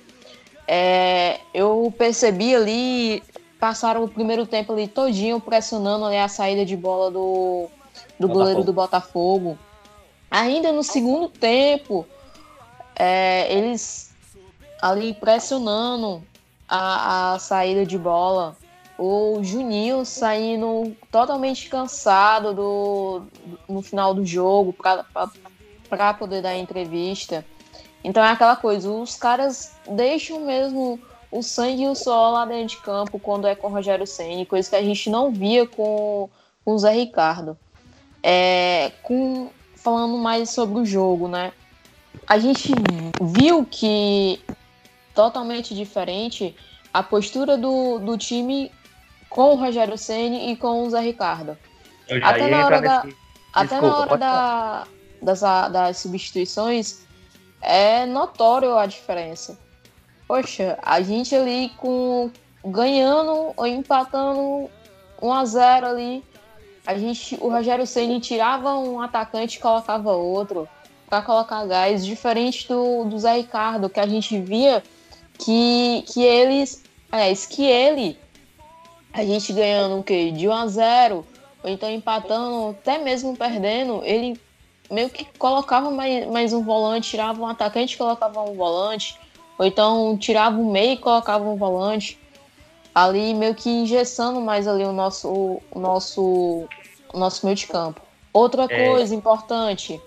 É, 0.67 1.39
eu 1.53 1.93
percebi 1.95 2.55
ali, 2.55 3.23
passaram 3.59 4.03
o 4.03 4.07
primeiro 4.07 4.45
tempo 4.45 4.73
ali 4.73 4.87
todinho 4.87 5.39
pressionando 5.39 6.05
ali 6.05 6.17
a 6.17 6.27
saída 6.27 6.65
de 6.65 6.75
bola 6.75 7.11
do, 7.11 7.67
do 8.19 8.27
goleiro 8.27 8.63
do 8.63 8.73
Botafogo. 8.73 9.57
Ainda 10.29 10.71
no 10.71 10.83
segundo 10.83 11.29
tempo, 11.29 12.05
é, 12.95 13.51
eles 13.53 14.13
ali 14.81 15.13
pressionando 15.13 16.23
a, 16.67 17.33
a 17.33 17.39
saída 17.39 17.85
de 17.85 17.97
bola. 17.97 18.55
O 18.97 19.39
Juninho 19.43 20.03
saindo 20.03 20.95
totalmente 21.11 21.69
cansado 21.69 22.53
do, 22.53 23.21
no 23.69 23.81
final 23.81 24.13
do 24.13 24.25
jogo 24.25 24.73
para 24.73 26.13
poder 26.15 26.41
dar 26.41 26.57
entrevista. 26.57 27.45
Então 28.03 28.23
é 28.23 28.31
aquela 28.31 28.55
coisa, 28.55 28.89
os 28.89 29.15
caras 29.15 29.75
deixam 29.87 30.39
mesmo 30.39 30.99
o 31.31 31.41
sangue 31.41 31.83
e 31.83 31.87
o 31.87 31.95
sol 31.95 32.33
lá 32.33 32.45
dentro 32.45 32.77
de 32.77 32.81
campo 32.81 33.19
quando 33.19 33.47
é 33.47 33.55
com 33.55 33.67
o 33.67 33.71
Rogério 33.71 34.07
Senna, 34.07 34.45
coisa 34.45 34.69
que 34.69 34.75
a 34.75 34.83
gente 34.83 35.09
não 35.09 35.31
via 35.31 35.67
com, 35.67 36.29
com 36.63 36.71
o 36.71 36.79
Zé 36.79 36.91
Ricardo. 36.91 37.57
É, 38.23 38.91
com, 39.03 39.49
falando 39.75 40.17
mais 40.17 40.49
sobre 40.49 40.79
o 40.79 40.85
jogo, 40.85 41.27
né? 41.27 41.51
A 42.27 42.37
gente 42.39 42.71
viu 43.21 43.65
que 43.65 44.41
totalmente 45.13 45.75
diferente 45.75 46.55
a 46.93 47.03
postura 47.03 47.57
do, 47.57 47.99
do 47.99 48.17
time 48.17 48.71
com 49.29 49.53
o 49.53 49.55
Rogério 49.55 49.97
Ceni 49.97 50.51
e 50.51 50.55
com 50.55 50.83
o 50.83 50.89
Zé 50.89 50.99
Ricardo. 50.99 51.57
Até 52.23 52.47
na 52.47 52.65
hora, 52.65 52.81
da, 52.81 53.03
nesse... 53.03 53.17
até 53.53 53.81
na 53.81 53.97
hora 53.97 54.17
da, 54.17 54.87
das, 55.21 55.41
das 55.41 55.97
substituições 55.97 57.05
é 57.61 58.05
notório 58.05 58.77
a 58.77 58.85
diferença. 58.85 59.57
Poxa, 60.27 60.77
a 60.81 61.01
gente 61.01 61.33
ali 61.33 61.69
com 61.77 62.29
ganhando 62.65 63.53
ou 63.55 63.65
empatando 63.65 64.69
1 65.21 65.33
a 65.33 65.45
0 65.45 65.87
ali, 65.87 66.23
a 66.85 66.97
gente, 66.97 67.37
o 67.39 67.49
Rogério 67.49 67.87
Ceni 67.87 68.19
tirava 68.19 68.75
um 68.75 69.01
atacante 69.01 69.57
e 69.57 69.61
colocava 69.61 70.11
outro 70.11 70.67
para 71.09 71.21
colocar 71.21 71.65
gás, 71.65 72.05
diferente 72.05 72.67
do, 72.67 73.05
do 73.05 73.17
Zé 73.17 73.37
Ricardo, 73.37 73.89
que 73.89 73.99
a 73.99 74.07
gente 74.07 74.39
via 74.39 74.83
que, 75.37 76.03
que 76.07 76.21
eles. 76.21 76.83
É, 77.09 77.33
que 77.33 77.63
ele, 77.63 78.19
a 79.13 79.23
gente 79.23 79.53
ganhando 79.53 79.99
o 79.99 80.03
quê? 80.03 80.29
De 80.29 80.47
1 80.47 80.51
a 80.51 80.67
0 80.67 81.25
ou 81.63 81.69
então 81.69 81.89
empatando, 81.89 82.71
até 82.71 82.97
mesmo 82.97 83.35
perdendo, 83.35 84.01
ele 84.03 84.39
meio 84.91 85.09
que 85.09 85.25
colocava 85.37 85.89
mais, 85.89 86.27
mais 86.27 86.53
um 86.53 86.63
volante, 86.63 87.09
tirava 87.09 87.41
um 87.41 87.47
atacante 87.47 87.97
colocava 87.97 88.41
um 88.41 88.55
volante, 88.55 89.17
ou 89.57 89.65
então 89.65 90.17
tirava 90.17 90.57
um 90.57 90.71
meio 90.71 90.93
e 90.93 90.97
colocava 90.97 91.43
um 91.47 91.55
volante, 91.55 92.19
ali 92.93 93.33
meio 93.33 93.55
que 93.55 93.69
engessando 93.69 94.41
mais 94.41 94.67
ali 94.67 94.83
o 94.83 94.91
nosso, 94.91 95.61
o, 95.71 95.79
nosso, 95.79 96.67
o 97.13 97.17
nosso 97.17 97.45
meio 97.45 97.55
de 97.55 97.67
campo. 97.67 98.01
Outra 98.33 98.65
é. 98.69 98.89
coisa 98.89 99.15
importante 99.15 99.99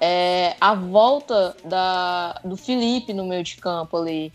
é 0.00 0.56
a 0.60 0.74
volta 0.74 1.56
da, 1.64 2.40
do 2.44 2.56
Felipe 2.56 3.12
no 3.12 3.24
meio 3.24 3.42
de 3.42 3.56
campo 3.56 3.96
ali 3.96 4.32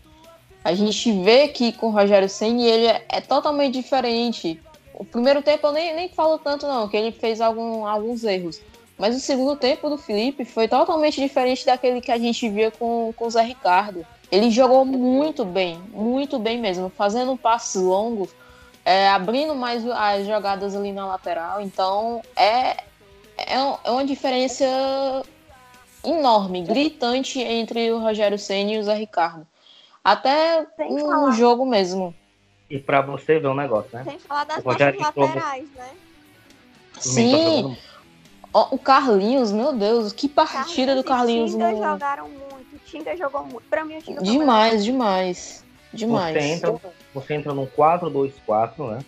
a 0.66 0.74
gente 0.74 1.12
vê 1.22 1.46
que 1.46 1.70
com 1.70 1.86
o 1.86 1.90
Rogério 1.90 2.28
Senni 2.28 2.66
ele 2.66 2.86
é, 2.86 3.04
é, 3.08 3.20
totalmente 3.20 3.74
diferente. 3.74 4.60
O 4.92 5.04
primeiro 5.04 5.40
tempo 5.40 5.64
eu 5.68 5.72
nem, 5.72 5.94
nem 5.94 6.08
falo 6.08 6.40
tanto 6.40 6.66
não, 6.66 6.88
que 6.88 6.96
ele 6.96 7.12
fez 7.12 7.40
algum, 7.40 7.86
alguns 7.86 8.24
erros. 8.24 8.60
Mas 8.98 9.14
o 9.14 9.20
segundo 9.20 9.54
tempo 9.54 9.88
do 9.88 9.96
Felipe 9.96 10.44
foi 10.44 10.66
totalmente 10.66 11.20
diferente 11.20 11.64
daquele 11.64 12.00
que 12.00 12.10
a 12.10 12.18
gente 12.18 12.48
via 12.48 12.72
com, 12.72 13.14
com 13.16 13.26
o 13.26 13.30
Zé 13.30 13.42
Ricardo. 13.42 14.04
Ele 14.30 14.50
jogou 14.50 14.84
muito 14.84 15.44
bem, 15.44 15.78
muito 15.92 16.38
bem 16.38 16.58
mesmo, 16.58 16.90
fazendo 16.90 17.36
passos 17.36 17.80
longos, 17.80 18.30
é, 18.84 19.08
abrindo 19.08 19.54
mais 19.54 19.86
as 19.86 20.26
jogadas 20.26 20.74
ali 20.74 20.92
na 20.92 21.06
lateral. 21.06 21.60
Então 21.60 22.22
é, 22.34 22.76
é, 23.36 23.54
é 23.84 23.90
uma 23.90 24.04
diferença 24.04 24.64
enorme, 26.04 26.62
gritante 26.62 27.40
entre 27.40 27.90
o 27.92 27.98
Rogério 27.98 28.38
Senna 28.38 28.72
e 28.72 28.78
o 28.78 28.82
Zé 28.82 28.94
Ricardo. 28.94 29.46
Até 30.02 30.66
no 30.78 31.32
jogo 31.32 31.66
mesmo. 31.66 32.14
E 32.70 32.78
para 32.78 33.00
você 33.00 33.38
ver 33.38 33.48
um 33.48 33.54
negócio, 33.54 33.90
né? 33.92 34.04
Sem 34.04 34.18
falar 34.18 34.44
das 34.44 34.62
nossas 34.62 34.96
laterais, 34.96 35.68
né? 35.74 35.90
Sim. 36.98 37.76
O 38.52 38.78
Carlinhos, 38.78 39.52
meu 39.52 39.72
Deus, 39.72 40.12
que 40.12 40.28
partida 40.28 40.94
Carlinhos 40.94 40.96
do 40.96 41.04
Carlinhos. 41.04 41.54
O 41.54 41.56
Tinga 41.56 41.70
no... 41.72 41.92
jogaram 41.92 42.28
muito. 42.28 42.55
Tinga 42.98 43.16
jogou 43.16 43.44
muito. 43.44 43.62
Pra 43.68 43.84
mim, 43.84 43.98
o 43.98 44.02
Tinga 44.02 44.22
Demais, 44.22 44.84
demais. 44.84 45.64
Demais. 45.92 46.34
Você 46.34 46.48
entra, 46.48 46.74
você 47.14 47.34
entra 47.34 47.54
num 47.54 47.66
4-2-4, 47.66 48.90
né? 48.90 48.98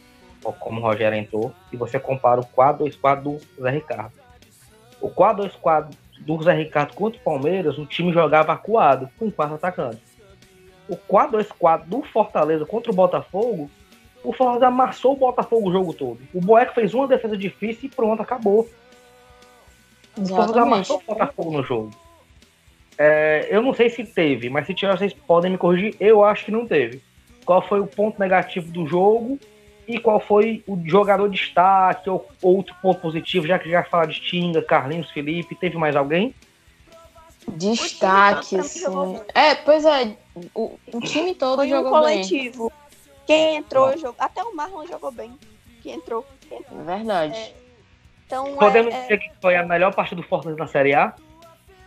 Como 0.61 0.81
o 0.81 0.83
Rogério 0.83 1.19
entrou, 1.19 1.53
e 1.73 1.77
você 1.77 1.99
compara 1.99 2.41
o 2.41 2.47
4-2-4 2.47 3.23
do 3.23 3.41
Zé 3.61 3.71
Ricardo. 3.71 4.13
O 5.01 5.11
4-2-4 5.11 5.91
do 6.21 6.43
Zé 6.43 6.53
Ricardo 6.55 6.95
contra 6.95 7.21
o 7.21 7.23
Palmeiras, 7.23 7.77
o 7.77 7.85
time 7.85 8.13
jogava 8.13 8.53
acuado, 8.53 9.11
com 9.19 9.31
quatro 9.31 9.57
atacantes 9.57 10.09
o 10.89 10.97
4-2-4 10.97 11.85
do 11.85 12.03
Fortaleza 12.03 12.65
contra 12.65 12.91
o 12.91 12.95
Botafogo, 12.95 13.71
o 14.25 14.33
Fortaleza 14.33 14.67
amassou 14.67 15.13
o 15.13 15.17
Botafogo 15.17 15.69
o 15.69 15.73
jogo 15.73 15.93
todo. 15.93 16.19
O 16.33 16.41
Boeck 16.41 16.75
fez 16.75 16.95
uma 16.95 17.07
defesa 17.07 17.37
difícil 17.37 17.89
e 17.89 17.95
pronto, 17.95 18.23
acabou. 18.23 18.67
O 20.17 20.27
Fortaleza 20.27 20.63
amassou 20.63 20.97
o 20.97 21.03
Botafogo 21.13 21.53
no 21.53 21.63
jogo. 21.63 21.91
É, 22.99 23.47
eu 23.49 23.63
não 23.63 23.73
sei 23.73 23.89
se 23.89 24.05
teve, 24.05 24.51
mas 24.51 24.67
se 24.67 24.75
tiver, 24.75 24.99
vocês 24.99 25.13
podem 25.13 25.53
me 25.53 25.59
corrigir. 25.59 25.95
Eu 26.01 26.25
acho 26.25 26.45
que 26.45 26.51
não 26.51 26.67
teve. 26.67 27.01
Qual 27.45 27.63
foi 27.63 27.79
o 27.79 27.87
ponto 27.87 28.19
negativo 28.19 28.71
do 28.73 28.87
jogo 28.87 29.39
e 29.87 29.99
qual 29.99 30.19
foi 30.21 30.63
o 30.67 30.79
jogador 30.85 31.29
de 31.29 31.39
destaque 31.39 32.11
ou 32.11 32.29
outro 32.43 32.75
ponto 32.83 33.01
positivo, 33.01 33.47
já 33.47 33.59
que 33.59 33.71
já 33.71 33.85
fala 33.85 34.07
de 34.07 34.21
Tinga, 34.21 34.61
Carlinhos, 34.61 35.11
Felipe, 35.11 35.55
teve 35.55 35.79
mais 35.79 35.97
alguém? 35.97 36.35
Destaque, 37.47 38.59
assim. 38.59 39.21
É, 39.35 39.55
pois 39.55 39.85
é, 39.85 40.15
o, 40.55 40.79
o 40.93 41.01
time 41.01 41.35
todo 41.35 41.61
Foi 41.61 41.69
jogou 41.69 41.89
um 41.89 41.95
coletivo. 41.95 42.69
Bem. 42.69 42.79
Quem 43.27 43.57
entrou, 43.57 43.97
jogou. 43.97 44.17
Até 44.19 44.43
o 44.43 44.55
Marlon 44.55 44.87
jogou 44.87 45.11
bem. 45.11 45.33
Que 45.83 45.91
entrou. 45.91 46.27
entrou. 46.51 46.85
Verdade. 46.85 47.39
É, 47.39 47.55
então, 48.27 48.57
Podemos 48.57 48.93
é, 48.93 49.01
dizer 49.03 49.15
é... 49.15 49.17
que 49.17 49.31
foi 49.41 49.57
a 49.57 49.65
melhor 49.65 49.95
parte 49.95 50.15
do 50.15 50.23
Fortaleza 50.23 50.59
na 50.59 50.67
Série 50.67 50.95
A? 50.95 51.15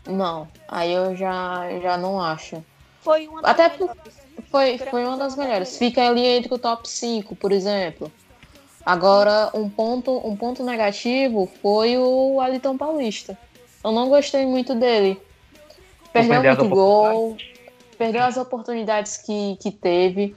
Não, 0.07 0.47
aí 0.67 0.91
eu 0.91 1.15
já, 1.15 1.67
já 1.81 1.97
não 1.97 2.19
acho. 2.19 2.63
Foi 3.01 3.27
uma 3.27 3.41
das 3.41 3.51
Até 3.51 3.69
melhores. 3.77 4.21
Foi, 4.49 4.77
foi 4.77 5.05
uma 5.05 5.17
das 5.17 5.35
melhores. 5.35 5.77
Fica 5.77 6.07
ali 6.07 6.25
entre 6.25 6.53
o 6.53 6.57
top 6.57 6.87
5, 6.89 7.35
por 7.35 7.51
exemplo. 7.51 8.11
Agora, 8.85 9.49
um 9.53 9.69
ponto, 9.69 10.11
um 10.27 10.35
ponto 10.35 10.63
negativo 10.63 11.49
foi 11.61 11.97
o 11.97 12.39
Alitão 12.41 12.77
Paulista. 12.77 13.37
Eu 13.83 13.91
não 13.91 14.09
gostei 14.09 14.45
muito 14.45 14.75
dele. 14.75 15.21
Perdeu 16.11 16.43
muito 16.43 16.67
gol, 16.67 17.37
perdeu 17.97 18.23
as 18.23 18.35
oportunidades 18.35 19.17
que, 19.17 19.57
que 19.61 19.71
teve, 19.71 20.35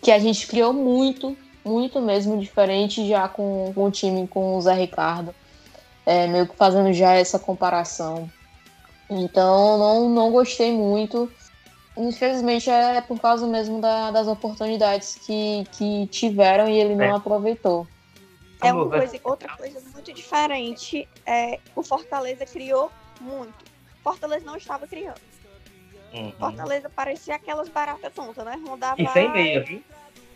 que 0.00 0.10
a 0.10 0.18
gente 0.18 0.46
criou 0.46 0.72
muito, 0.72 1.36
muito 1.64 2.00
mesmo, 2.00 2.40
diferente 2.40 3.06
já 3.06 3.28
com, 3.28 3.70
com 3.72 3.84
o 3.84 3.90
time 3.90 4.26
com 4.26 4.56
o 4.56 4.60
Zé 4.60 4.74
Ricardo, 4.74 5.32
é, 6.04 6.26
meio 6.26 6.48
que 6.48 6.56
fazendo 6.56 6.92
já 6.92 7.12
essa 7.12 7.38
comparação. 7.38 8.28
Então, 9.20 9.78
não, 9.78 10.08
não 10.08 10.30
gostei 10.30 10.72
muito. 10.72 11.30
Infelizmente 11.96 12.70
é 12.70 13.00
por 13.02 13.20
causa 13.20 13.46
mesmo 13.46 13.80
da, 13.80 14.10
das 14.10 14.26
oportunidades 14.26 15.18
que, 15.26 15.66
que 15.72 16.06
tiveram 16.06 16.68
e 16.68 16.78
ele 16.78 16.94
não 16.94 17.04
é. 17.04 17.10
aproveitou. 17.10 17.86
É 18.62 18.72
uma 18.72 18.88
coisa, 18.88 19.20
outra 19.24 19.56
coisa 19.56 19.80
muito 19.92 20.12
diferente. 20.12 21.08
É, 21.26 21.58
o 21.74 21.82
Fortaleza 21.82 22.46
criou 22.46 22.90
muito. 23.20 23.52
Fortaleza 24.02 24.46
não 24.46 24.56
estava 24.56 24.86
criando. 24.86 25.20
Uhum. 26.14 26.32
Fortaleza 26.38 26.90
parecia 26.90 27.34
aquelas 27.34 27.68
baratas 27.68 28.12
tontas, 28.12 28.44
né? 28.44 28.58
Rondava 28.66 29.00
e 29.00 29.06
sem 29.08 29.30
meia, 29.30 29.62
viu? 29.62 29.82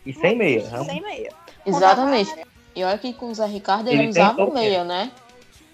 E 0.04 0.12
sem 0.12 0.36
meia. 0.36 0.84
Sem 0.84 1.00
meia. 1.00 1.32
Exatamente. 1.64 2.34
E 2.74 2.84
olha 2.84 2.98
que 2.98 3.12
com 3.12 3.26
o 3.26 3.34
Zé 3.34 3.46
Ricardo 3.46 3.88
ele, 3.88 4.02
ele 4.02 4.08
usava 4.08 4.50
meia, 4.50 4.84
né? 4.84 5.10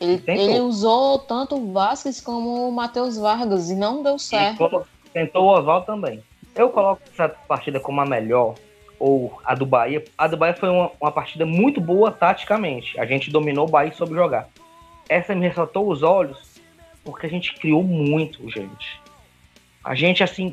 Ele, 0.03 0.23
ele 0.27 0.61
usou 0.61 1.17
tanto 1.21 1.55
o 1.55 1.73
Vasquez 1.73 2.21
como 2.21 2.69
o 2.69 2.73
Matheus 2.73 3.17
Vargas 3.17 3.71
e 3.71 3.77
não 3.77 4.03
deu 4.03 4.19
certo. 4.19 4.85
tentou 5.13 5.45
o 5.45 5.57
Oswaldo 5.57 5.87
também. 5.87 6.23
Eu 6.57 6.71
coloco 6.71 7.03
essa 7.13 7.29
partida 7.29 7.79
como 7.79 8.01
a 8.01 8.05
melhor, 8.05 8.57
ou 8.99 9.39
a 9.45 9.55
do 9.55 9.65
Bahia. 9.65 10.03
A 10.19 10.27
do 10.27 10.37
Bahia 10.37 10.55
foi 10.55 10.69
uma, 10.69 10.91
uma 11.01 11.13
partida 11.13 11.47
muito 11.47 11.81
boa 11.81 12.11
taticamente. 12.11 12.99
A 12.99 13.07
gente 13.07 13.31
dominou 13.31 13.69
o 13.69 13.71
Bahia 13.71 13.93
sobre 13.93 14.17
jogar. 14.17 14.49
essa 15.09 15.35
me 15.37 15.47
ressaltou 15.47 15.89
os 15.89 16.03
olhos 16.03 16.53
porque 17.05 17.27
a 17.27 17.31
gente 17.31 17.55
criou 17.55 17.85
muito, 17.85 18.49
gente. 18.51 19.01
A 19.85 19.95
gente, 19.95 20.23
assim, 20.23 20.53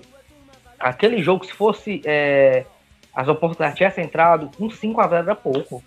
aquele 0.80 1.24
jogo, 1.24 1.46
se 1.46 1.54
fosse 1.54 2.02
é, 2.06 2.66
as 3.14 3.28
oportunidades 3.28 3.78
tivessem 3.78 4.06
entrado, 4.06 4.50
um 4.60 4.68
5x0 4.68 5.14
era 5.14 5.36
pouco. 5.36 5.84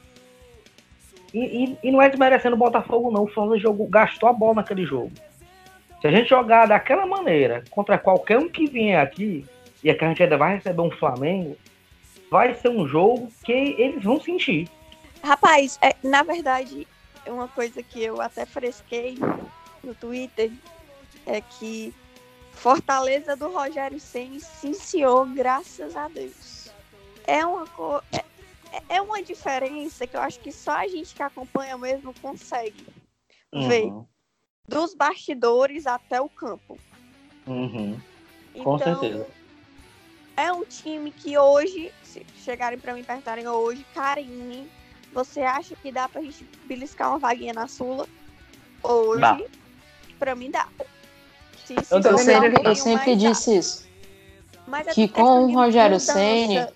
E, 1.33 1.39
e, 1.65 1.79
e, 1.83 1.91
não 1.91 2.03
é 2.03 2.09
desmerecendo 2.09 2.57
o 2.57 2.59
Botafogo, 2.59 3.11
não. 3.11 3.25
O 3.25 3.29
Fortaleza 3.29 3.63
jogou, 3.63 3.87
gastou 3.89 4.29
a 4.29 4.33
bola 4.33 4.57
naquele 4.57 4.85
jogo. 4.85 5.13
Se 6.01 6.07
a 6.07 6.11
gente 6.11 6.29
jogar 6.29 6.67
daquela 6.67 7.07
maneira 7.07 7.65
contra 7.71 7.97
qualquer 7.97 8.39
um 8.39 8.49
que 8.49 8.67
vier 8.67 9.01
aqui, 9.01 9.47
e 9.83 9.91
é 9.91 9.97
a 9.99 10.09
gente 10.09 10.23
ainda 10.23 10.37
vai 10.37 10.57
receber 10.57 10.83
um 10.83 10.91
Flamengo, 10.91 11.57
vai 12.31 12.55
ser 12.55 12.69
um 12.69 12.87
jogo 12.87 13.31
que 13.45 13.53
eles 13.53 14.03
vão 14.03 14.21
sentir. 14.21 14.69
Rapaz, 15.23 15.79
é, 15.81 15.95
na 16.03 16.23
verdade, 16.23 16.87
uma 17.27 17.49
coisa 17.49 17.83
que 17.83 18.03
eu 18.03 18.21
até 18.21 18.45
fresquei 18.45 19.17
no 19.83 19.95
Twitter 19.95 20.51
é 21.27 21.41
que 21.41 21.95
Fortaleza 22.53 23.37
do 23.37 23.49
Rogério 23.49 23.99
Senna 23.99 24.39
se 24.39 24.67
iniciou, 24.67 25.27
graças 25.27 25.97
a 25.97 26.09
Deus. 26.09 26.71
É 27.27 27.45
uma, 27.47 27.65
é, 28.13 28.25
é 28.89 29.01
uma 29.01 29.23
diferença 29.23 30.07
que 30.07 30.17
eu 30.17 30.21
acho 30.21 30.41
que 30.41 30.53
só 30.53 30.73
a 30.73 30.89
gente 30.89 31.15
que 31.15 31.23
acompanha 31.23 31.77
mesmo 31.77 32.15
consegue 32.21 32.87
uhum. 33.53 33.69
ver. 33.69 33.93
Dos 34.67 34.95
bastidores 34.95 35.87
até 35.87 36.21
o 36.21 36.29
campo. 36.29 36.79
Uhum. 37.47 38.01
Com 38.55 38.77
então, 38.77 38.79
certeza. 38.79 39.27
É 40.37 40.53
um 40.53 40.65
time 40.65 41.11
que 41.11 41.37
hoje, 41.37 41.93
se 42.03 42.25
chegarem 42.37 42.79
para 42.79 42.95
mim 42.95 43.01
e 43.01 43.05
perguntarem 43.05 43.47
hoje, 43.47 43.85
Karine, 43.95 44.71
você 45.13 45.43
acha 45.43 45.77
que 45.77 45.93
dá 45.93 46.09
pra 46.09 46.23
gente 46.23 46.45
beliscar 46.65 47.11
uma 47.11 47.19
vaguinha 47.19 47.53
na 47.53 47.69
Sula? 47.69 48.09
Hoje, 48.83 49.21
dá. 49.21 49.39
pra 50.19 50.35
mim 50.35 50.51
dá. 50.51 50.67
Se, 51.65 51.75
se 51.85 51.95
eu, 51.95 52.19
sempre, 52.19 52.55
eu 52.65 52.75
sempre 52.75 53.17
disse 53.17 53.51
dá. 53.51 53.57
isso. 53.57 53.89
Mas 54.67 54.95
que 54.95 55.07
com 55.09 55.45
o 55.45 55.55
Rogério 55.55 56.01
Senni, 56.01 56.67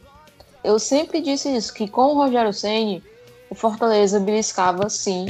eu 0.66 0.80
sempre 0.80 1.20
disse 1.20 1.48
isso, 1.48 1.72
que 1.72 1.86
com 1.86 2.06
o 2.06 2.14
Rogério 2.14 2.52
Senni, 2.52 3.00
o 3.48 3.54
Fortaleza 3.54 4.18
beliscava 4.18 4.88
sim 4.90 5.26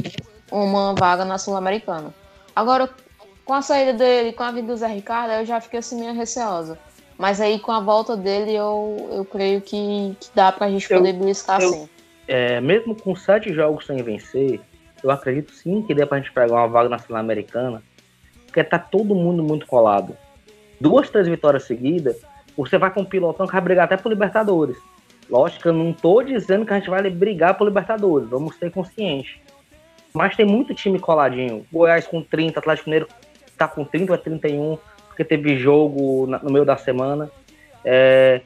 uma 0.51 0.95
vaga 0.95 1.23
na 1.23 1.37
Sul-Americana. 1.37 2.11
Agora, 2.55 2.89
com 3.45 3.53
a 3.53 3.61
saída 3.61 3.93
dele, 3.93 4.33
com 4.33 4.41
a 4.41 4.51
vinda 4.51 4.73
do 4.73 4.77
Zé 4.77 4.87
Ricardo, 4.87 5.33
eu 5.33 5.45
já 5.45 5.61
fiquei 5.61 5.77
assim 5.77 5.99
meio 5.99 6.15
receosa. 6.15 6.79
Mas 7.19 7.39
aí 7.39 7.59
com 7.59 7.71
a 7.71 7.79
volta 7.79 8.17
dele, 8.17 8.55
eu, 8.55 9.09
eu 9.11 9.25
creio 9.25 9.61
que, 9.61 10.17
que 10.19 10.29
dá 10.33 10.51
pra 10.51 10.71
gente 10.71 10.89
poder 10.89 11.13
eu, 11.13 11.19
beliscar 11.19 11.61
eu, 11.61 11.71
sim. 11.71 11.89
É, 12.27 12.59
mesmo 12.59 12.95
com 12.95 13.15
sete 13.15 13.53
jogos 13.53 13.85
sem 13.85 14.01
vencer, 14.01 14.59
eu 15.03 15.11
acredito 15.11 15.51
sim 15.51 15.83
que 15.83 15.93
dê 15.93 16.03
pra 16.03 16.17
gente 16.17 16.31
pegar 16.31 16.55
uma 16.55 16.67
vaga 16.67 16.89
na 16.89 16.97
Sul-Americana, 16.97 17.83
porque 18.47 18.63
tá 18.63 18.79
todo 18.79 19.13
mundo 19.13 19.43
muito 19.43 19.67
colado. 19.67 20.17
Duas, 20.81 21.11
três 21.11 21.27
vitórias 21.27 21.65
seguidas, 21.65 22.17
você 22.57 22.79
vai 22.79 22.89
com 22.89 23.01
um 23.01 23.05
pilotão 23.05 23.45
que 23.45 23.53
vai 23.53 23.61
brigar 23.61 23.85
até 23.85 23.97
por 23.97 24.09
Libertadores. 24.09 24.77
Lógico, 25.29 25.67
eu 25.67 25.73
não 25.73 25.91
tô 25.91 26.21
dizendo 26.23 26.65
que 26.65 26.73
a 26.73 26.79
gente 26.79 26.89
vai 26.89 27.07
brigar 27.09 27.57
por 27.57 27.65
Libertadores, 27.65 28.29
vamos 28.29 28.55
ser 28.55 28.71
conscientes. 28.71 29.37
Mas 30.13 30.35
tem 30.35 30.45
muito 30.45 30.73
time 30.73 30.99
coladinho. 30.99 31.65
Goiás 31.71 32.07
com 32.07 32.21
30, 32.21 32.59
Atlético 32.59 32.89
Mineiro 32.89 33.07
tá 33.57 33.67
com 33.67 33.83
30 33.83 34.11
ou 34.11 34.17
31, 34.17 34.77
porque 35.07 35.23
teve 35.23 35.57
jogo 35.57 36.25
no 36.25 36.51
meio 36.51 36.65
da 36.65 36.77
semana. 36.77 37.29
É, 37.83 38.41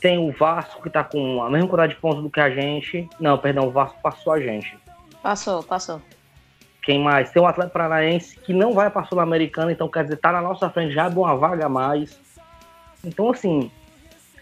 tem 0.00 0.18
o 0.18 0.32
Vasco 0.32 0.82
que 0.82 0.90
tá 0.90 1.04
com 1.04 1.42
a 1.42 1.50
mesma 1.50 1.68
quantidade 1.68 1.94
de 1.94 2.00
pontos 2.00 2.22
do 2.22 2.30
que 2.30 2.40
a 2.40 2.50
gente. 2.50 3.08
Não, 3.18 3.36
perdão, 3.36 3.66
o 3.66 3.70
Vasco 3.70 3.98
passou 4.02 4.32
a 4.32 4.40
gente. 4.40 4.78
Passou, 5.22 5.62
passou. 5.62 6.00
Quem 6.82 6.98
mais? 6.98 7.30
Tem 7.30 7.42
o 7.42 7.46
Atlético 7.46 7.74
Paranaense 7.74 8.38
que 8.38 8.52
não 8.52 8.72
vai 8.72 8.90
para 8.90 9.02
a 9.02 9.04
Sul-Americana, 9.04 9.72
então 9.72 9.88
quer 9.88 10.04
dizer, 10.04 10.16
tá 10.16 10.32
na 10.32 10.40
nossa 10.40 10.70
frente 10.70 10.94
já 10.94 11.08
de 11.08 11.18
uma 11.18 11.36
vaga 11.36 11.66
a 11.66 11.68
mais. 11.68 12.18
Então, 13.04 13.30
assim, 13.30 13.70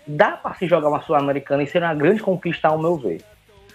dá 0.09 0.33
para 0.33 0.55
se 0.55 0.67
jogar 0.67 0.89
uma 0.89 1.03
Sul-Americana 1.03 1.63
e 1.63 1.67
ser 1.67 1.83
uma 1.83 1.95
grande 1.95 2.23
conquista, 2.23 2.69
ao 2.69 2.79
meu 2.79 2.97
ver. 2.97 3.23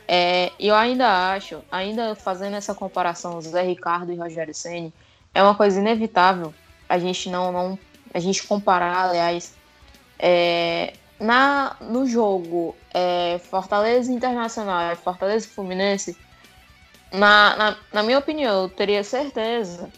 É, 0.07 0.51
eu 0.59 0.75
ainda 0.75 1.31
acho, 1.33 1.61
ainda 1.71 2.15
fazendo 2.15 2.55
essa 2.55 2.73
comparação, 2.75 3.39
Zé 3.39 3.61
Ricardo 3.61 4.11
e 4.11 4.15
Rogério 4.15 4.53
Ceni, 4.53 4.93
é 5.33 5.41
uma 5.41 5.55
coisa 5.55 5.79
inevitável 5.79 6.53
a 6.93 6.99
gente 6.99 7.29
não, 7.29 7.51
não 7.51 7.79
a 8.13 8.19
gente 8.19 8.45
comparar, 8.45 9.09
aliás, 9.09 9.55
é, 10.19 10.93
na, 11.19 11.75
no 11.81 12.05
jogo 12.05 12.75
é, 12.93 13.39
Fortaleza 13.49 14.11
Internacional 14.11 14.91
e 14.91 14.95
Fortaleza 14.95 15.47
Fluminense, 15.47 16.15
na, 17.11 17.55
na, 17.55 17.77
na, 17.91 18.03
minha 18.03 18.19
opinião, 18.19 18.63
eu 18.63 18.69
teria 18.69 19.03
certeza 19.03 19.89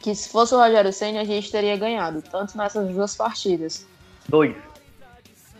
que 0.00 0.14
se 0.14 0.28
fosse 0.28 0.54
o 0.54 0.58
Rogério 0.58 0.92
Senna, 0.92 1.20
a 1.20 1.24
gente 1.24 1.50
teria 1.50 1.76
ganhado, 1.76 2.22
tanto 2.22 2.56
nessas 2.56 2.88
duas 2.88 3.14
partidas. 3.14 3.86
Dois. 4.28 4.56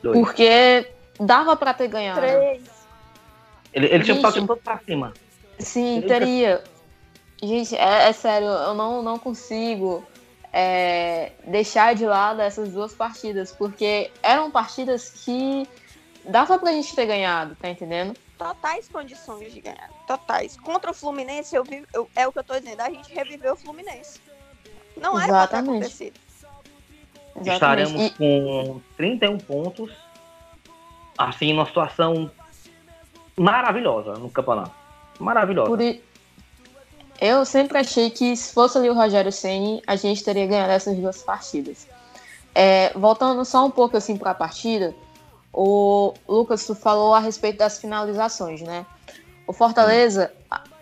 Dois. 0.04 0.18
Porque 0.18 0.86
dava 1.18 1.56
para 1.56 1.72
ter 1.72 1.88
ganhado. 1.88 2.20
Três. 2.20 2.62
Ele, 3.72 3.86
ele 3.86 4.04
tinha 4.04 4.20
passado 4.20 4.46
todo 4.46 4.60
pra 4.60 4.78
cima. 4.78 5.14
Sim, 5.58 5.96
ele 5.96 6.06
teria. 6.06 6.62
Gente, 7.42 7.74
é, 7.74 8.08
é, 8.08 8.12
sério, 8.12 8.48
eu 8.48 8.74
não, 8.74 9.02
não 9.02 9.18
consigo 9.18 10.04
é, 10.52 11.32
deixar 11.46 11.94
de 11.94 12.04
lado 12.04 12.40
essas 12.40 12.72
duas 12.72 12.92
partidas, 12.92 13.50
porque 13.52 14.10
eram 14.22 14.50
partidas 14.50 15.10
que 15.10 15.66
dava 16.26 16.58
pra 16.58 16.72
gente 16.72 16.94
ter 16.94 17.06
ganhado, 17.06 17.56
tá 17.56 17.68
entendendo? 17.68 18.14
Totais 18.38 18.88
condições 18.88 19.52
de 19.52 19.60
ganhar, 19.60 19.90
totais. 20.06 20.56
Contra 20.58 20.90
o 20.90 20.94
Fluminense, 20.94 21.56
eu, 21.56 21.64
vi, 21.64 21.84
eu 21.92 22.08
é 22.14 22.28
o 22.28 22.32
que 22.32 22.38
eu 22.38 22.44
tô 22.44 22.58
dizendo, 22.58 22.80
a 22.80 22.90
gente 22.90 23.12
reviveu 23.12 23.54
o 23.54 23.56
Fluminense. 23.56 24.20
Não 24.96 25.18
era 25.18 25.28
Exatamente. 25.28 25.48
pra 25.48 25.48
ter 25.48 25.70
acontecido. 25.70 26.23
Exatamente. 27.40 27.52
Estaremos 27.52 28.02
e... 28.02 28.10
com 28.10 28.80
31 28.96 29.38
pontos, 29.38 29.90
assim, 31.18 31.52
numa 31.52 31.66
situação 31.66 32.30
maravilhosa 33.36 34.14
no 34.14 34.30
campeonato. 34.30 34.72
Maravilhosa. 35.18 35.68
Por, 35.68 35.80
eu 37.20 37.44
sempre 37.44 37.78
achei 37.78 38.10
que 38.10 38.36
se 38.36 38.52
fosse 38.52 38.78
ali 38.78 38.90
o 38.90 38.94
Rogério 38.94 39.32
Ceni, 39.32 39.82
a 39.86 39.96
gente 39.96 40.24
teria 40.24 40.46
ganhado 40.46 40.72
essas 40.72 40.96
duas 40.96 41.22
partidas. 41.22 41.86
É, 42.54 42.92
voltando 42.94 43.44
só 43.44 43.64
um 43.64 43.70
pouco 43.70 43.96
assim 43.96 44.16
para 44.16 44.30
a 44.30 44.34
partida, 44.34 44.94
o 45.52 46.14
Lucas 46.28 46.66
tu 46.66 46.74
falou 46.74 47.14
a 47.14 47.20
respeito 47.20 47.58
das 47.58 47.80
finalizações, 47.80 48.60
né? 48.62 48.86
O 49.46 49.52
Fortaleza, 49.52 50.32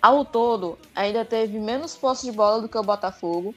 ao 0.01 0.25
todo, 0.25 0.79
ainda 0.95 1.25
teve 1.25 1.59
menos 1.59 1.97
posse 1.97 2.27
de 2.27 2.33
bola 2.33 2.61
do 2.63 2.69
que 2.69 2.79
o 2.79 2.83
Botafogo, 2.83 3.55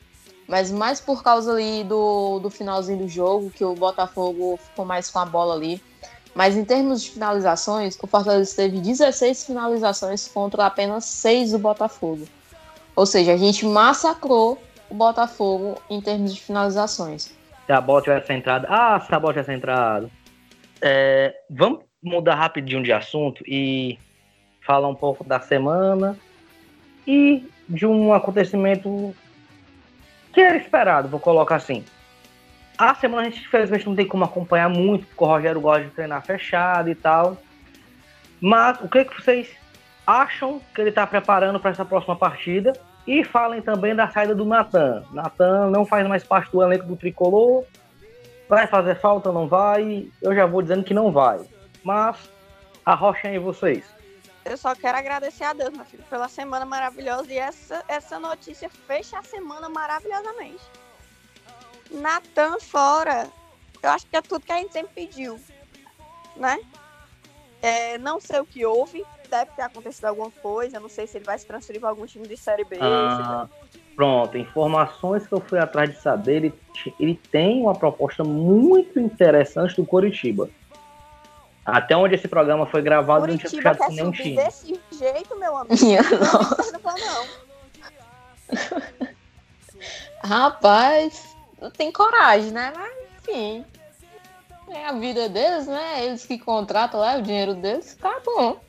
mas 0.47 0.71
mais 0.71 1.01
por 1.01 1.23
causa 1.23 1.53
ali 1.53 1.83
do, 1.83 2.39
do 2.39 2.49
finalzinho 2.49 2.99
do 2.99 3.07
jogo, 3.07 3.49
que 3.49 3.63
o 3.63 3.73
Botafogo 3.73 4.57
ficou 4.57 4.85
mais 4.85 5.09
com 5.09 5.19
a 5.19 5.25
bola 5.25 5.55
ali. 5.55 5.81
Mas 6.35 6.57
em 6.57 6.65
termos 6.65 7.01
de 7.01 7.11
finalizações, 7.11 7.97
o 8.01 8.07
Fortaleza 8.07 8.55
teve 8.55 8.79
16 8.79 9.45
finalizações 9.45 10.27
contra 10.27 10.65
apenas 10.65 11.05
6 11.05 11.53
do 11.53 11.59
Botafogo. 11.59 12.27
Ou 12.95 13.05
seja, 13.05 13.33
a 13.33 13.37
gente 13.37 13.65
massacrou 13.65 14.61
o 14.89 14.93
Botafogo 14.93 15.81
em 15.89 16.01
termos 16.01 16.35
de 16.35 16.41
finalizações. 16.41 17.33
Se 17.65 17.71
a 17.71 17.81
bola 17.81 18.01
tivesse 18.01 18.33
entrado. 18.33 18.67
Ah, 18.69 18.99
se 18.99 19.13
a 19.13 19.19
bola 19.19 19.33
tivesse 19.33 19.53
entrado. 19.53 20.11
É, 20.81 21.33
vamos 21.49 21.79
mudar 22.03 22.35
rapidinho 22.35 22.83
de 22.83 22.91
assunto 22.91 23.43
e 23.47 23.97
falar 24.61 24.87
um 24.87 24.95
pouco 24.95 25.23
da 25.23 25.39
semana 25.39 26.17
e 27.07 27.49
de 27.67 27.85
um 27.85 28.13
acontecimento 28.13 29.15
que 30.35 30.41
era 30.41 30.57
esperado, 30.57 31.07
vou 31.07 31.19
colocar 31.19 31.55
assim. 31.55 31.83
A 32.77 32.93
semana 32.93 33.23
a 33.23 33.29
gente 33.29 33.43
infelizmente 33.43 33.87
não 33.87 33.95
tem 33.95 34.05
como 34.05 34.23
acompanhar 34.23 34.69
muito, 34.69 35.07
porque 35.07 35.23
o 35.23 35.27
Rogério 35.27 35.61
gosta 35.61 35.85
de 35.85 35.91
treinar 35.91 36.21
fechado 36.23 36.89
e 36.89 36.95
tal. 36.95 37.37
Mas 38.39 38.79
o 38.81 38.87
que, 38.87 39.05
que 39.05 39.21
vocês 39.21 39.49
acham 40.05 40.61
que 40.73 40.81
ele 40.81 40.89
está 40.89 41.07
preparando 41.07 41.59
para 41.59 41.71
essa 41.71 41.85
próxima 41.85 42.15
partida. 42.15 42.73
E 43.07 43.23
falem 43.23 43.61
também 43.61 43.95
da 43.95 44.09
saída 44.09 44.33
do 44.33 44.45
Natan. 44.45 45.03
Natan 45.11 45.69
não 45.69 45.85
faz 45.85 46.07
mais 46.07 46.23
parte 46.23 46.51
do 46.51 46.61
elenco 46.61 46.87
do 46.87 46.95
tricolor. 46.95 47.63
Vai 48.49 48.67
fazer 48.67 48.95
falta? 48.95 49.31
Não 49.31 49.47
vai? 49.47 50.07
Eu 50.21 50.33
já 50.33 50.45
vou 50.45 50.61
dizendo 50.61 50.83
que 50.83 50.93
não 50.93 51.11
vai. 51.11 51.39
Mas 51.83 52.29
arrochem 52.83 53.31
aí 53.31 53.39
vocês. 53.39 53.94
Eu 54.45 54.57
só 54.57 54.75
quero 54.75 54.97
agradecer 54.97 55.43
a 55.43 55.53
Deus, 55.53 55.73
meu 55.73 55.83
filho, 55.83 56.03
pela 56.09 56.27
semana 56.27 56.65
maravilhosa. 56.65 57.33
E 57.33 57.37
essa, 57.37 57.83
essa 57.87 58.19
notícia 58.19 58.69
fecha 58.69 59.17
a 59.17 59.23
semana 59.23 59.67
maravilhosamente. 59.67 60.63
Natan 61.89 62.59
fora. 62.59 63.27
Eu 63.81 63.89
acho 63.89 64.05
que 64.05 64.15
é 64.15 64.21
tudo 64.21 64.45
que 64.45 64.51
a 64.51 64.57
gente 64.57 64.71
sempre 64.71 64.93
pediu. 64.93 65.39
Né? 66.35 66.59
É, 67.61 67.97
não 67.97 68.21
sei 68.21 68.39
o 68.39 68.45
que 68.45 68.65
houve 68.65 69.03
deve 69.29 69.51
ter 69.51 69.63
acontecido 69.63 70.05
alguma 70.05 70.31
coisa. 70.31 70.79
Não 70.79 70.89
sei 70.89 71.07
se 71.07 71.17
ele 71.17 71.25
vai 71.25 71.37
se 71.37 71.45
transferir 71.45 71.81
para 71.81 71.89
algum 71.89 72.05
time 72.05 72.27
de 72.27 72.37
Série 72.37 72.63
B. 72.63 72.77
Ah, 72.79 73.47
pronto, 73.95 74.37
informações 74.37 75.27
que 75.27 75.33
eu 75.33 75.41
fui 75.41 75.59
atrás 75.59 75.89
de 75.89 76.01
saber. 76.01 76.37
Ele, 76.37 76.53
ele 76.99 77.19
tem 77.31 77.61
uma 77.61 77.73
proposta 77.73 78.23
muito 78.23 78.99
interessante 78.99 79.75
do 79.75 79.85
Coritiba. 79.85 80.49
Até 81.65 81.97
onde 81.97 82.13
esse 82.15 82.27
programa 82.27 82.65
foi 82.67 82.81
gravado, 82.83 83.21
Curitiba 83.25 83.49
não 83.51 83.61
tinha 83.61 83.73
fechado 83.73 83.95
nenhum 83.95 84.11
time. 84.11 84.35
desse 84.35 84.79
jeito, 84.91 85.35
meu 85.37 85.57
amigo. 85.57 85.73
não. 86.85 86.93
Não, 86.93 87.25
não. 89.01 89.07
Rapaz, 90.23 91.35
tem 91.75 91.91
coragem, 91.91 92.51
né? 92.51 92.71
Mas, 92.75 92.93
enfim. 93.19 93.65
É 94.69 94.87
a 94.87 94.93
vida 94.93 95.29
deles, 95.29 95.67
né? 95.67 96.05
Eles 96.05 96.25
que 96.25 96.37
contratam 96.39 96.99
lá, 96.99 97.17
o 97.17 97.21
dinheiro 97.21 97.53
deles, 97.55 97.95
tá 97.99 98.19
bom. 98.25 98.59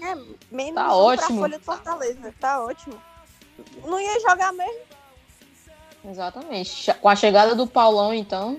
É, 0.00 0.14
menos 0.50 0.74
Tá 0.74 0.88
um 0.94 0.98
ótimo. 0.98 1.26
pra 1.28 1.36
Folha 1.36 1.58
de 1.58 1.64
Fortaleza, 1.64 2.34
tá 2.40 2.62
ótimo. 2.64 3.00
Não 3.84 3.98
ia 4.00 4.20
jogar 4.20 4.52
mesmo. 4.52 4.80
Exatamente. 6.04 6.92
Com 6.94 7.08
a 7.08 7.16
chegada 7.16 7.54
do 7.54 7.66
Paulão, 7.66 8.12
então, 8.12 8.58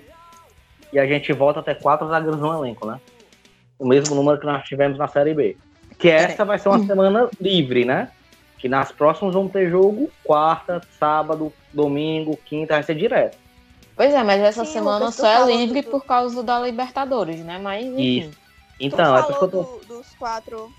E 0.92 1.00
a 1.00 1.06
gente 1.06 1.34
volta 1.34 1.60
até 1.60 1.74
quatro 1.76 2.08
zagueiros 2.08 2.40
no 2.40 2.54
elenco, 2.54 2.88
né? 2.88 3.00
O 3.84 3.86
mesmo 3.86 4.16
número 4.16 4.40
que 4.40 4.46
nós 4.46 4.64
tivemos 4.64 4.98
na 4.98 5.10
Série 5.10 5.34
B. 5.34 5.58
Que 6.00 6.08
essa 6.10 6.46
vai 6.46 6.58
ser 6.58 6.70
uma 6.70 6.80
semana 6.86 7.30
livre, 7.40 7.84
né? 7.84 8.10
Que 8.58 8.70
nas 8.70 8.94
próximas 8.94 9.34
vamos 9.34 9.52
ter 9.52 9.70
jogo 9.70 10.10
quarta, 10.24 10.82
sábado, 10.98 11.54
domingo, 11.74 12.38
quinta, 12.46 12.76
vai 12.76 12.84
ser 12.84 12.96
direto. 12.96 13.38
Pois 13.94 14.14
é, 14.14 14.24
mas 14.24 14.42
essa 14.42 14.64
Sim, 14.64 14.72
semana 14.72 15.12
só 15.12 15.28
é 15.28 15.46
livre 15.46 15.82
do- 15.82 15.90
por 15.92 16.06
causa 16.06 16.42
da 16.42 16.62
Libertadores, 16.62 17.44
né? 17.44 17.60
Mas 17.60 17.84
enfim. 17.86 18.20
Isso. 18.20 18.38
Então, 18.80 19.18
é 19.18 19.22
tu 19.22 19.28
que 19.28 19.34
falou 19.34 19.44
eu 19.44 19.52
tô. 19.52 19.80
do- 19.80 19.86
dos 19.86 20.16
quatro, 20.16 20.72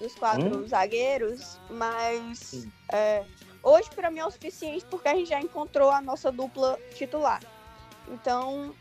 dos 0.00 0.14
quatro 0.16 0.64
Hum? 0.64 0.66
zagueiros, 0.68 1.60
mas 1.70 2.66
é, 2.92 3.24
hoje 3.62 3.88
pra 3.94 4.10
mim 4.10 4.18
é 4.18 4.26
o 4.26 4.30
suficiente 4.32 4.84
porque 4.90 5.06
a 5.08 5.14
gente 5.14 5.28
já 5.28 5.40
encontrou 5.40 5.92
a 5.92 6.00
nossa 6.02 6.32
dupla 6.32 6.76
titular. 6.96 7.40
Então, 8.08 8.74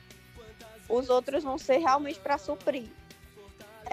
os 0.90 1.10
outros 1.10 1.44
vão 1.44 1.60
ser 1.60 1.78
realmente 1.78 2.20
para 2.20 2.40
suprir. 2.40 2.90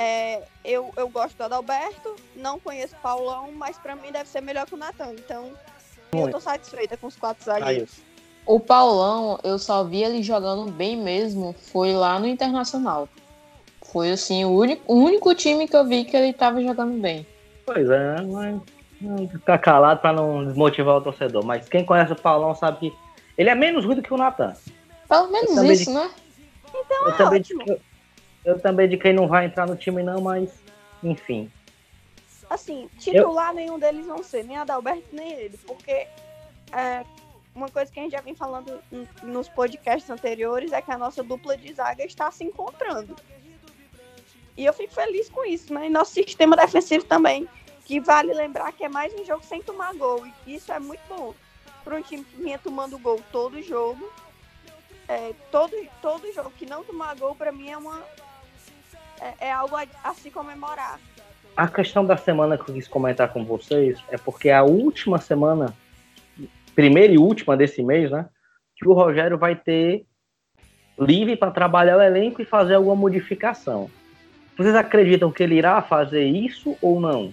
É, 0.01 0.45
eu, 0.65 0.93
eu 0.97 1.09
gosto 1.09 1.37
do 1.37 1.43
Adalberto, 1.43 2.15
não 2.37 2.61
conheço 2.61 2.95
o 2.95 3.03
Paulão, 3.03 3.51
mas 3.51 3.77
pra 3.77 3.97
mim 3.97 4.13
deve 4.13 4.29
ser 4.29 4.41
melhor 4.41 4.65
que 4.65 4.75
o 4.75 4.79
Natan. 4.79 5.13
Então, 5.15 5.51
eu 6.13 6.19
Muito. 6.21 6.35
tô 6.35 6.41
satisfeita 6.41 6.97
com 6.97 7.09
os 7.09 7.17
quatro 7.17 7.45
zagueiros. 7.45 7.97
O 8.47 8.61
Paulão, 8.61 9.41
eu 9.43 9.59
só 9.59 9.83
vi 9.83 10.05
ele 10.05 10.23
jogando 10.23 10.71
bem 10.71 10.97
mesmo, 10.97 11.53
foi 11.53 11.93
lá 11.95 12.17
no 12.21 12.29
Internacional. 12.29 13.09
Foi 13.93 14.13
assim, 14.13 14.45
o 14.45 14.51
único, 14.51 14.85
o 14.87 15.03
único 15.03 15.35
time 15.35 15.67
que 15.67 15.75
eu 15.75 15.85
vi 15.85 16.05
que 16.05 16.17
ele 16.17 16.33
tava 16.33 16.63
jogando 16.63 16.97
bem. 17.01 17.27
Pois 17.67 17.91
é, 17.91 18.23
mas 18.23 18.61
hum, 19.03 19.29
ficar 19.29 19.59
calado 19.59 20.01
pra 20.01 20.13
não 20.13 20.45
desmotivar 20.47 20.95
o 20.95 21.01
torcedor. 21.01 21.45
Mas 21.45 21.69
quem 21.69 21.85
conhece 21.85 22.13
o 22.13 22.17
Paulão 22.17 22.55
sabe 22.55 22.79
que 22.79 22.97
ele 23.37 23.51
é 23.51 23.55
menos 23.57 23.85
ruim 23.85 23.97
do 23.97 24.03
que 24.03 24.15
o 24.15 24.17
Natan. 24.17 24.55
Pelo 25.09 25.29
menos 25.29 25.81
isso, 25.81 25.93
né? 25.93 26.09
Eu 27.05 27.17
também, 27.17 27.41
ótimo. 27.41 27.63
eu, 27.67 27.81
eu 28.45 28.59
também 28.59 28.89
de 28.89 28.97
quem 28.97 29.13
não 29.13 29.27
vai 29.27 29.47
entrar 29.47 29.67
no 29.67 29.77
time, 29.77 30.03
não, 30.03 30.21
mas 30.21 30.63
enfim. 31.03 31.51
Assim, 32.49 32.89
titular 32.99 33.53
nenhum 33.53 33.79
deles 33.79 34.07
vão 34.07 34.23
ser, 34.23 34.45
nem 34.45 34.57
Adalberto 34.57 35.09
nem 35.13 35.33
ele, 35.33 35.59
porque 35.59 36.07
é, 36.73 37.05
uma 37.55 37.69
coisa 37.69 37.93
que 37.93 37.99
a 37.99 38.03
gente 38.03 38.13
já 38.13 38.21
vem 38.21 38.35
falando 38.35 38.81
nos 39.23 39.49
podcasts 39.49 40.09
anteriores 40.09 40.73
é 40.73 40.81
que 40.81 40.91
a 40.91 40.99
nossa 40.99 41.23
dupla 41.23 41.57
de 41.57 41.73
zaga 41.75 42.05
está 42.05 42.31
se 42.31 42.45
encontrando. 42.45 43.17
E 44.57 44.65
eu 44.65 44.73
fico 44.73 44.93
feliz 44.93 45.29
com 45.29 45.45
isso, 45.45 45.73
né? 45.73 45.87
E 45.87 45.91
nosso 45.91 46.13
sistema 46.13 46.57
defensivo 46.57 47.05
também, 47.05 47.49
que 47.85 48.01
vale 48.01 48.35
lembrar 48.35 48.73
que 48.73 48.85
é 48.85 48.89
mais 48.89 49.15
um 49.15 49.25
jogo 49.25 49.45
sem 49.45 49.63
tomar 49.63 49.95
gol. 49.95 50.27
E 50.47 50.55
isso 50.55 50.73
é 50.73 50.81
muito 50.81 51.01
bom 51.09 51.35
para 51.85 51.97
um 51.97 52.03
time 52.03 52.25
que 52.25 52.37
vinha 52.37 52.59
tomando 52.59 52.99
gol 52.99 53.21
todo 53.31 53.63
jogo. 53.63 54.13
É, 55.07 55.33
todo, 55.51 55.73
todo 56.03 56.33
jogo 56.33 56.51
que 56.51 56.67
não 56.67 56.85
tomar 56.85 57.17
gol, 57.17 57.35
para 57.35 57.51
mim, 57.51 57.71
é 57.71 57.77
uma. 57.79 58.03
É, 59.21 59.49
é 59.49 59.53
algo 59.53 59.77
a, 59.77 59.87
a 60.05 60.15
se 60.15 60.31
comemorar. 60.31 60.99
A 61.57 61.67
questão 61.67 62.05
da 62.05 62.17
semana 62.17 62.57
que 62.57 62.69
eu 62.71 62.75
quis 62.75 62.87
comentar 62.87 63.33
com 63.33 63.45
vocês 63.45 63.99
é 64.09 64.17
porque 64.17 64.51
a 64.51 64.63
última 64.63 65.19
semana, 65.19 65.75
primeira 66.75 67.13
e 67.13 67.19
última 67.19 67.57
desse 67.57 67.83
mês, 67.83 68.11
né? 68.11 68.29
Que 68.77 68.89
o 68.89 68.93
Rogério 68.93 69.37
vai 69.37 69.57
ter 69.57 70.07
livre 70.99 71.37
para 71.37 71.51
trabalhar 71.51 71.97
o 71.97 72.03
elenco 72.03 72.41
e 72.41 72.45
fazer 72.45 72.75
alguma 72.75 72.95
modificação. 72.95 73.91
Vocês 74.57 74.75
acreditam 74.75 75.31
que 75.31 75.43
ele 75.43 75.57
irá 75.57 75.81
fazer 75.83 76.25
isso 76.25 76.77
ou 76.83 77.01
não? 77.01 77.33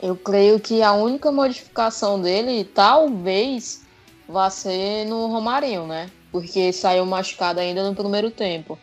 Eu 0.00 0.16
creio 0.16 0.60
que 0.60 0.82
a 0.82 0.92
única 0.92 1.30
modificação 1.32 2.20
dele 2.20 2.64
talvez 2.64 3.84
vá 4.28 4.50
ser 4.50 5.04
no 5.06 5.26
Romarinho, 5.26 5.86
né? 5.86 6.10
Porque 6.30 6.72
saiu 6.72 7.04
machucado 7.04 7.58
ainda 7.58 7.88
no 7.88 7.94
primeiro 7.94 8.30
tempo. 8.30 8.78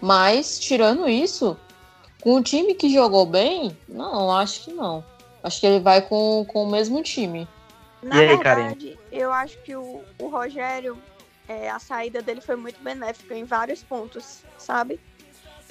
Mas, 0.00 0.58
tirando 0.58 1.08
isso, 1.08 1.56
com 2.20 2.36
o 2.36 2.42
time 2.42 2.74
que 2.74 2.92
jogou 2.92 3.26
bem, 3.26 3.76
não, 3.88 4.30
acho 4.32 4.64
que 4.64 4.72
não. 4.72 5.04
Acho 5.42 5.60
que 5.60 5.66
ele 5.66 5.80
vai 5.80 6.02
com, 6.02 6.44
com 6.46 6.64
o 6.64 6.70
mesmo 6.70 7.02
time. 7.02 7.46
Na 8.02 8.16
E 8.16 8.20
aí, 8.20 8.36
verdade, 8.36 8.98
eu 9.12 9.32
acho 9.32 9.58
que 9.62 9.76
o, 9.76 10.02
o 10.18 10.28
Rogério, 10.28 10.96
é, 11.48 11.70
a 11.70 11.78
saída 11.78 12.22
dele 12.22 12.40
foi 12.40 12.56
muito 12.56 12.82
benéfica 12.82 13.34
em 13.34 13.44
vários 13.44 13.82
pontos, 13.82 14.42
sabe? 14.58 14.98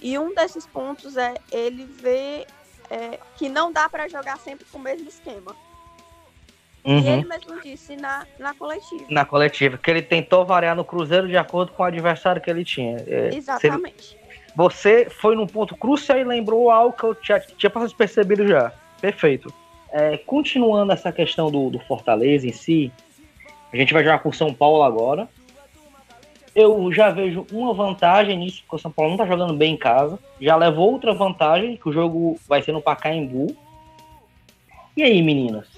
E 0.02 0.18
um 0.18 0.34
desses 0.34 0.66
pontos 0.68 1.18
é 1.18 1.34
ele 1.52 1.86
ver 1.86 2.46
é, 2.90 3.20
que 3.36 3.50
não 3.50 3.72
dá 3.72 3.90
para 3.90 4.08
jogar 4.08 4.40
sempre 4.40 4.66
com 4.72 4.78
o 4.78 4.82
mesmo 4.82 5.08
esquema. 5.08 5.56
E 6.86 6.90
Uhum. 6.90 7.14
ele 7.14 7.26
mesmo 7.26 7.62
disse 7.62 7.96
na, 7.96 8.26
na 8.40 8.54
coletiva. 8.54 9.06
Na 9.10 9.26
coletiva, 9.26 9.78
que 9.78 9.92
ele 9.92 10.02
tentou 10.02 10.46
variar 10.46 10.76
no 10.76 10.86
Cruzeiro 10.86 11.28
de 11.28 11.38
acordo 11.38 11.72
com 11.74 11.84
o 11.84 11.86
adversário 11.86 12.42
que 12.42 12.50
ele 12.50 12.64
tinha. 12.64 12.98
É, 13.08 13.36
Exatamente. 13.36 14.19
Você 14.60 15.10
foi 15.10 15.38
num 15.38 15.48
ponto 15.48 15.74
crucial 15.74 16.20
e 16.20 16.24
lembrou 16.26 16.70
algo 16.70 16.92
que 16.92 17.06
eu 17.06 17.16
tinha, 17.16 17.40
tinha 17.40 17.70
passado 17.70 17.96
percebido 17.96 18.46
já. 18.46 18.74
Perfeito. 19.00 19.54
É, 19.90 20.18
continuando 20.18 20.92
essa 20.92 21.14
questão 21.14 21.50
do, 21.50 21.70
do 21.70 21.80
Fortaleza 21.80 22.46
em 22.46 22.52
si, 22.52 22.92
a 23.72 23.78
gente 23.78 23.94
vai 23.94 24.04
jogar 24.04 24.20
com 24.20 24.28
o 24.28 24.34
São 24.34 24.54
Paulo 24.54 24.84
agora. 24.84 25.30
Eu 26.54 26.92
já 26.92 27.10
vejo 27.10 27.48
uma 27.54 27.74
vantagem 27.74 28.38
nisso, 28.38 28.62
porque 28.64 28.76
o 28.76 28.80
São 28.80 28.92
Paulo 28.92 29.12
não 29.12 29.18
tá 29.18 29.26
jogando 29.26 29.54
bem 29.54 29.76
em 29.76 29.78
casa. 29.78 30.20
Já 30.42 30.58
levou 30.58 30.92
outra 30.92 31.14
vantagem, 31.14 31.78
que 31.78 31.88
o 31.88 31.94
jogo 31.94 32.38
vai 32.46 32.62
ser 32.62 32.74
no 32.74 32.82
Pacaembu. 32.82 33.56
E 34.98 35.04
aí, 35.04 35.22
meninas? 35.22 35.70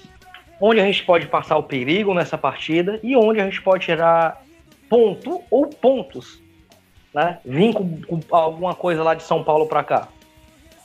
Onde 0.60 0.80
a 0.80 0.84
gente 0.84 1.04
pode 1.04 1.28
passar 1.28 1.56
o 1.56 1.62
perigo 1.62 2.12
nessa 2.14 2.36
partida 2.36 2.98
e 3.00 3.14
onde 3.14 3.40
a 3.40 3.44
gente 3.44 3.62
pode 3.62 3.84
tirar 3.84 4.42
ponto 4.88 5.40
ou 5.48 5.68
pontos 5.68 6.41
né? 7.14 7.38
Vim 7.44 7.72
com, 7.72 8.00
com 8.00 8.36
alguma 8.36 8.74
coisa 8.74 9.02
lá 9.02 9.14
de 9.14 9.22
São 9.22 9.42
Paulo 9.44 9.66
pra 9.66 9.84
cá. 9.84 10.08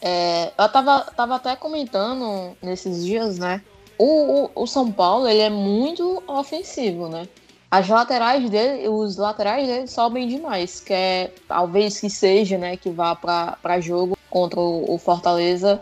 É, 0.01 0.51
eu 0.57 0.69
tava, 0.69 1.01
tava 1.15 1.35
até 1.35 1.55
comentando 1.55 2.55
nesses 2.61 3.05
dias, 3.05 3.37
né? 3.37 3.61
O, 3.97 4.45
o, 4.45 4.63
o 4.63 4.67
São 4.67 4.91
Paulo, 4.91 5.27
ele 5.27 5.41
é 5.41 5.49
muito 5.49 6.23
ofensivo, 6.27 7.09
né? 7.09 7.27
As 7.69 7.89
laterais 7.89 8.49
dele, 8.49 8.87
os 8.87 9.17
laterais 9.17 9.67
dele 9.67 9.87
sobem 9.87 10.27
demais, 10.27 10.79
que 10.79 10.93
é 10.93 11.31
talvez 11.47 11.99
que 11.99 12.09
seja, 12.09 12.57
né, 12.57 12.77
que 12.77 12.89
vá 12.89 13.13
para 13.13 13.81
jogo 13.81 14.17
contra 14.29 14.57
o, 14.57 14.93
o 14.93 14.97
Fortaleza, 14.97 15.81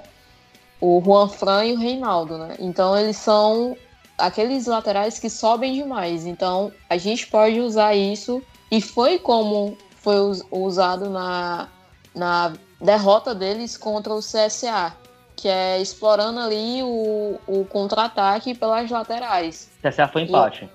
o 0.82 1.00
Juan 1.04 1.30
Fran 1.30 1.66
e 1.66 1.74
o 1.74 1.78
Reinaldo, 1.78 2.40
né? 2.40 2.56
Então 2.60 2.98
eles 2.98 3.18
são 3.18 3.78
aqueles 4.18 4.66
laterais 4.66 5.20
que 5.20 5.30
sobem 5.30 5.74
demais. 5.74 6.26
Então 6.26 6.72
a 6.90 6.98
gente 6.98 7.28
pode 7.28 7.60
usar 7.60 7.94
isso 7.94 8.42
e 8.72 8.82
foi 8.82 9.20
como 9.20 9.78
foi 10.06 10.20
us- 10.20 10.44
usado 10.52 11.10
na, 11.10 11.68
na 12.13 12.54
derrota 12.80 13.34
deles 13.34 13.76
contra 13.76 14.13
o 14.13 14.20
CSA, 14.20 14.94
que 15.36 15.48
é 15.48 15.82
explorando 15.82 16.39
ali 16.39 16.84
o, 16.84 17.39
o 17.48 17.65
contra-ataque 17.65 18.54
pelas 18.54 18.89
laterais. 18.91 19.72
O 19.84 19.88
CSA 19.89 20.08
foi 20.08 20.22
empate. 20.22 20.70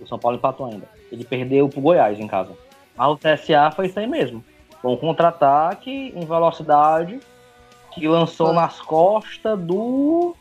O 0.00 0.06
São 0.08 0.18
Paulo 0.18 0.38
empatou 0.38 0.64
ainda. 0.66 0.88
Ele 1.12 1.22
perdeu 1.22 1.68
pro 1.68 1.82
Goiás 1.82 2.18
em 2.18 2.26
casa. 2.26 2.52
Mas 2.96 3.08
o 3.10 3.18
CSA 3.18 3.70
foi 3.76 3.86
isso 3.88 3.98
aí 3.98 4.06
mesmo. 4.06 4.42
Um 4.82 4.96
contra-ataque 4.96 6.12
em 6.16 6.24
velocidade 6.24 7.20
que 7.92 8.08
lançou 8.08 8.54
nas 8.54 8.80
costas 8.80 9.58
do. 9.60 10.34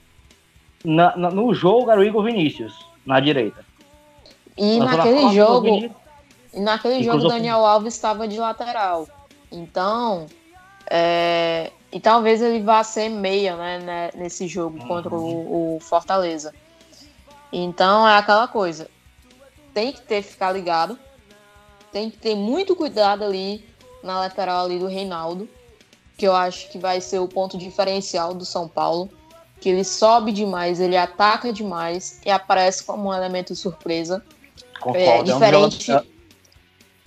na- 0.86 1.16
na- 1.18 1.30
no 1.30 1.54
jogo 1.54 1.92
era 1.92 2.00
o 2.00 2.04
Igor 2.04 2.24
Vinícius, 2.24 2.74
na 3.06 3.20
direita. 3.20 3.64
E 4.58 4.80
Lançou 4.80 4.98
naquele 4.98 5.36
jogo. 5.36 5.96
E 6.54 6.60
naquele 6.60 7.00
E 7.00 7.04
jogo, 7.04 7.28
Daniel 7.28 7.66
Alves 7.66 7.94
estava 7.94 8.28
de 8.28 8.38
lateral. 8.38 9.08
Então, 9.52 10.28
é, 10.90 11.72
e 11.92 12.00
talvez 12.00 12.42
ele 12.42 12.62
vá 12.62 12.84
ser 12.84 13.10
meia 13.10 13.56
né, 13.56 13.80
né, 13.80 14.10
nesse 14.16 14.48
jogo 14.48 14.80
Uhum. 14.80 14.88
contra 14.88 15.16
o, 15.16 15.76
o 15.76 15.80
Fortaleza. 15.80 16.54
Então, 17.52 18.08
é 18.08 18.18
aquela 18.18 18.48
coisa. 18.48 18.90
Tem 19.74 19.92
que 19.92 20.02
ter 20.02 20.22
ficar 20.22 20.52
ligado. 20.52 20.98
Tem 21.92 22.10
que 22.10 22.18
ter 22.18 22.36
muito 22.36 22.76
cuidado 22.76 23.24
ali 23.24 23.66
na 24.04 24.20
lateral 24.20 24.66
ali 24.66 24.80
do 24.80 24.88
Reinaldo. 24.88 25.50
Que 26.18 26.28
eu 26.28 26.36
acho 26.36 26.70
que 26.70 26.78
vai 26.78 27.02
ser 27.02 27.20
o 27.20 27.28
ponto 27.28 27.58
diferencial 27.58 28.34
do 28.34 28.46
São 28.46 28.68
Paulo. 28.68 29.10
Que 29.60 29.70
ele 29.70 29.84
sobe 29.84 30.32
demais, 30.32 30.80
ele 30.80 30.98
ataca 30.98 31.54
demais 31.54 32.20
e 32.26 32.32
aparece 32.32 32.84
como 32.84 33.10
um 33.10 33.14
elemento 33.14 33.56
surpresa. 33.56 34.24
Concordo. 34.80 35.00
É, 35.00 35.20
um 35.20 35.24
diferente, 35.24 35.92
é 35.92 35.98
um 35.98 36.04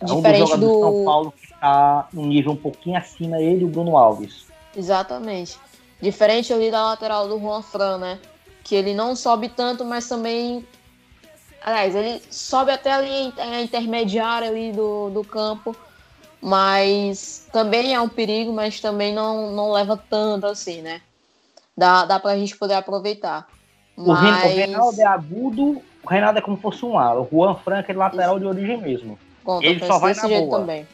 dos 0.04 0.16
diferente 0.16 0.48
jogadores 0.48 0.74
do 0.74 0.80
São. 0.80 1.04
Paulo 1.04 1.32
que 1.32 1.54
tá 1.60 2.08
num 2.12 2.26
nível 2.26 2.52
um 2.52 2.56
pouquinho 2.56 2.98
acima 2.98 3.40
ele 3.40 3.62
e 3.62 3.64
o 3.64 3.68
Bruno 3.68 3.96
Alves. 3.96 4.46
Exatamente. 4.76 5.58
Diferente 6.00 6.52
ali 6.52 6.70
da 6.70 6.84
lateral 6.84 7.28
do 7.28 7.38
Juan 7.38 7.62
Fran, 7.62 7.98
né? 7.98 8.18
Que 8.62 8.74
ele 8.74 8.94
não 8.94 9.14
sobe 9.14 9.48
tanto, 9.48 9.84
mas 9.84 10.08
também 10.08 10.66
Aliás, 11.64 11.94
ele 11.94 12.20
sobe 12.30 12.70
até 12.70 12.92
ali 12.92 13.32
a 13.38 13.62
intermediária 13.62 14.50
ali 14.50 14.70
do, 14.70 15.08
do 15.08 15.24
campo, 15.24 15.74
mas 16.38 17.48
também 17.50 17.94
é 17.94 18.00
um 18.00 18.08
perigo, 18.08 18.52
mas 18.52 18.80
também 18.80 19.14
não, 19.14 19.50
não 19.50 19.72
leva 19.72 19.96
tanto 19.96 20.44
assim, 20.46 20.82
né? 20.82 21.00
Dá, 21.74 22.04
dá 22.04 22.20
pra 22.20 22.36
gente 22.36 22.54
poder 22.58 22.74
aproveitar. 22.74 23.46
O, 23.96 24.12
mas... 24.12 24.44
o 24.44 24.48
Reinaldo 24.48 25.00
é 25.00 25.06
agudo, 25.06 25.82
o 26.02 26.06
Reinaldo 26.06 26.38
é 26.38 26.42
como 26.42 26.56
se 26.56 26.62
fosse 26.62 26.84
um 26.84 26.98
ala. 26.98 27.22
O 27.22 27.28
Juan 27.32 27.54
Franco 27.54 27.90
é 27.90 27.94
lateral 27.94 28.38
de 28.38 28.44
origem 28.44 28.76
mesmo. 28.76 29.18
Ele 29.62 29.86
só 29.86 29.98
vai 29.98 30.14
na 30.14 30.26
jeito 30.26 30.46
boa. 30.46 30.60
também. 30.60 30.86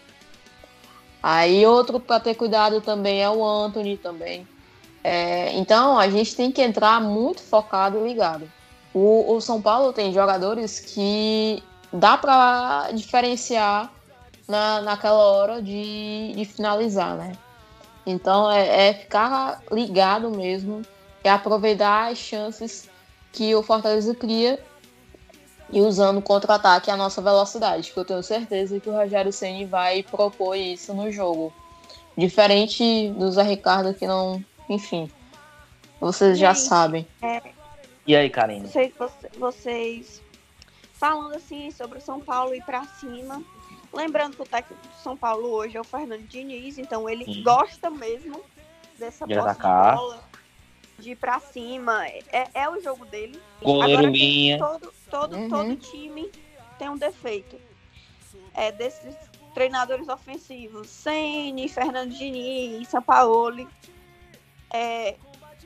Aí 1.23 1.67
outro 1.67 2.01
para 2.01 2.21
ter 2.21 2.35
cuidado 2.35 2.81
também 2.81 3.23
é 3.23 3.29
o 3.29 3.45
Anthony 3.45 3.97
também. 3.97 4.47
É, 5.03 5.53
então 5.55 5.99
a 5.99 6.09
gente 6.09 6.35
tem 6.35 6.51
que 6.51 6.63
entrar 6.63 7.01
muito 7.01 7.43
focado 7.43 7.99
e 7.99 8.09
ligado. 8.09 8.51
O, 8.93 9.35
o 9.35 9.41
São 9.41 9.61
Paulo 9.61 9.93
tem 9.93 10.13
jogadores 10.13 10.81
que 10.81 11.63
dá 11.93 12.17
para 12.17 12.91
diferenciar 12.93 13.91
na, 14.49 14.83
naquela 14.83 15.25
hora 15.25 15.63
de, 15.63 16.33
de 16.35 16.45
finalizar, 16.45 17.17
né? 17.17 17.33
Então 18.05 18.51
é, 18.51 18.89
é, 18.89 18.95
ficar 18.95 19.63
ligado 19.71 20.31
mesmo, 20.31 20.83
é 21.23 21.31
aproveitar 21.31 22.11
as 22.11 22.19
chances 22.19 22.89
que 23.33 23.55
o 23.55 23.63
Fortaleza 23.63 24.15
cria 24.15 24.59
e 25.73 25.81
usando 25.81 26.21
contra-ataque 26.21 26.91
a 26.91 26.97
nossa 26.97 27.23
velocidade, 27.23 27.93
que 27.93 27.99
eu 27.99 28.05
tenho 28.05 28.23
certeza 28.23 28.81
que 28.81 28.89
o 28.89 28.93
Rogério 28.93 29.33
Ceni 29.33 29.65
vai 29.65 30.03
propor 30.03 30.55
isso 30.55 30.93
no 30.95 31.11
jogo. 31.11 31.53
Diferente 32.17 33.11
do 33.11 33.31
Zé 33.31 33.43
Ricardo 33.43 33.95
que 33.95 34.07
não, 34.07 34.45
enfim, 34.69 35.11
vocês 36.01 36.39
já 36.39 36.55
sabem. 36.55 37.07
É, 37.23 37.41
e 38.07 38.17
aí, 38.17 38.29
Karine? 38.29 38.67
Vocês, 38.67 38.93
vocês 39.39 40.23
falando 40.93 41.35
assim 41.35 41.71
sobre 41.71 41.99
o 41.99 42.01
São 42.01 42.21
Paulo 42.21 42.55
ir 42.55 42.63
para 42.65 42.85
cima, 42.85 43.43
Lembrando 43.93 44.37
que 44.37 44.43
o 44.43 44.47
técnico 44.47 44.87
do 44.87 45.03
São 45.03 45.17
Paulo 45.17 45.49
hoje 45.49 45.77
é 45.77 45.81
o 45.81 45.85
Fernando 45.85 46.23
Diniz, 46.23 46.79
então 46.79 47.09
ele 47.09 47.25
Sim. 47.25 47.43
gosta 47.43 47.91
mesmo 47.91 48.41
dessa 48.99 49.27
de 49.27 49.35
posse 49.35 49.57
de 49.57 49.63
bola, 49.63 50.23
de 51.01 51.13
ir 51.13 51.17
pra 51.17 51.41
cima. 51.41 52.07
É, 52.07 52.49
é 52.55 52.69
o 52.69 52.81
jogo 52.81 53.05
dele. 53.07 53.41
Goleiro 53.63 54.07
linha. 54.07 54.59
Todo, 54.59 54.93
todo, 55.11 55.37
uhum. 55.37 55.49
todo 55.49 55.77
time 55.77 56.31
tem 56.79 56.89
um 56.89 56.97
defeito. 56.97 57.57
É 58.55 58.71
desses 58.71 59.17
treinadores 59.55 60.09
ofensivos, 60.09 60.89
Sene, 60.89 61.69
Fernando 61.69 62.13
Diniz, 62.13 62.89
Sampaoli, 62.89 63.67
é, 64.73 65.17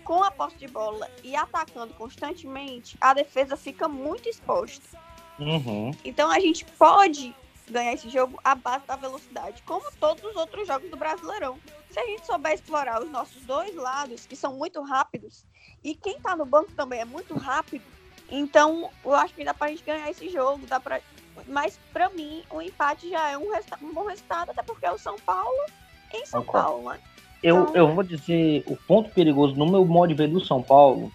com 0.04 0.22
a 0.22 0.30
posse 0.30 0.56
de 0.56 0.68
bola 0.68 1.10
e 1.22 1.34
atacando 1.36 1.92
constantemente, 1.94 2.96
a 3.00 3.12
defesa 3.14 3.56
fica 3.56 3.88
muito 3.88 4.28
exposta. 4.28 4.98
Uhum. 5.38 5.90
Então 6.04 6.30
a 6.30 6.38
gente 6.38 6.64
pode 6.64 7.34
ganhar 7.72 7.92
esse 7.92 8.08
jogo 8.08 8.38
à 8.44 8.54
base 8.54 8.86
da 8.86 8.96
velocidade, 8.96 9.62
como 9.62 9.84
todos 9.98 10.22
os 10.24 10.36
outros 10.36 10.66
jogos 10.66 10.90
do 10.90 10.96
Brasileirão. 10.96 11.58
Se 11.90 11.98
a 11.98 12.06
gente 12.06 12.26
souber 12.26 12.52
explorar 12.52 13.02
os 13.02 13.10
nossos 13.10 13.42
dois 13.42 13.74
lados, 13.74 14.26
que 14.26 14.36
são 14.36 14.54
muito 14.54 14.82
rápidos, 14.82 15.44
e 15.82 15.94
quem 15.94 16.20
tá 16.20 16.36
no 16.36 16.44
banco 16.44 16.72
também 16.72 17.00
é 17.00 17.04
muito 17.04 17.34
rápido, 17.34 17.84
então 18.30 18.90
eu 19.04 19.14
acho 19.14 19.34
que 19.34 19.44
dá 19.44 19.54
pra 19.54 19.68
gente 19.68 19.84
ganhar 19.84 20.10
esse 20.10 20.28
jogo, 20.28 20.66
dá 20.66 20.80
pra... 20.80 21.00
Mas 21.46 21.78
para 21.92 22.08
mim, 22.10 22.42
o 22.50 22.62
empate 22.62 23.10
já 23.10 23.30
é 23.30 23.38
um, 23.38 23.52
um, 23.82 23.92
bom 23.92 24.06
resultado, 24.06 24.50
até 24.50 24.62
porque 24.62 24.86
é 24.86 24.92
o 24.92 24.98
São 24.98 25.16
Paulo 25.20 25.66
em 26.12 26.24
São 26.26 26.44
Paulo, 26.44 26.90
né? 26.90 27.00
Eu, 27.42 27.62
então... 27.62 27.74
eu 27.74 27.94
vou 27.94 28.04
dizer, 28.04 28.62
o 28.66 28.76
ponto 28.76 29.10
perigoso 29.10 29.54
no 29.54 29.66
meu 29.66 29.84
modo 29.84 30.08
de 30.08 30.14
ver 30.14 30.28
do 30.28 30.44
São 30.44 30.62
Paulo, 30.62 31.12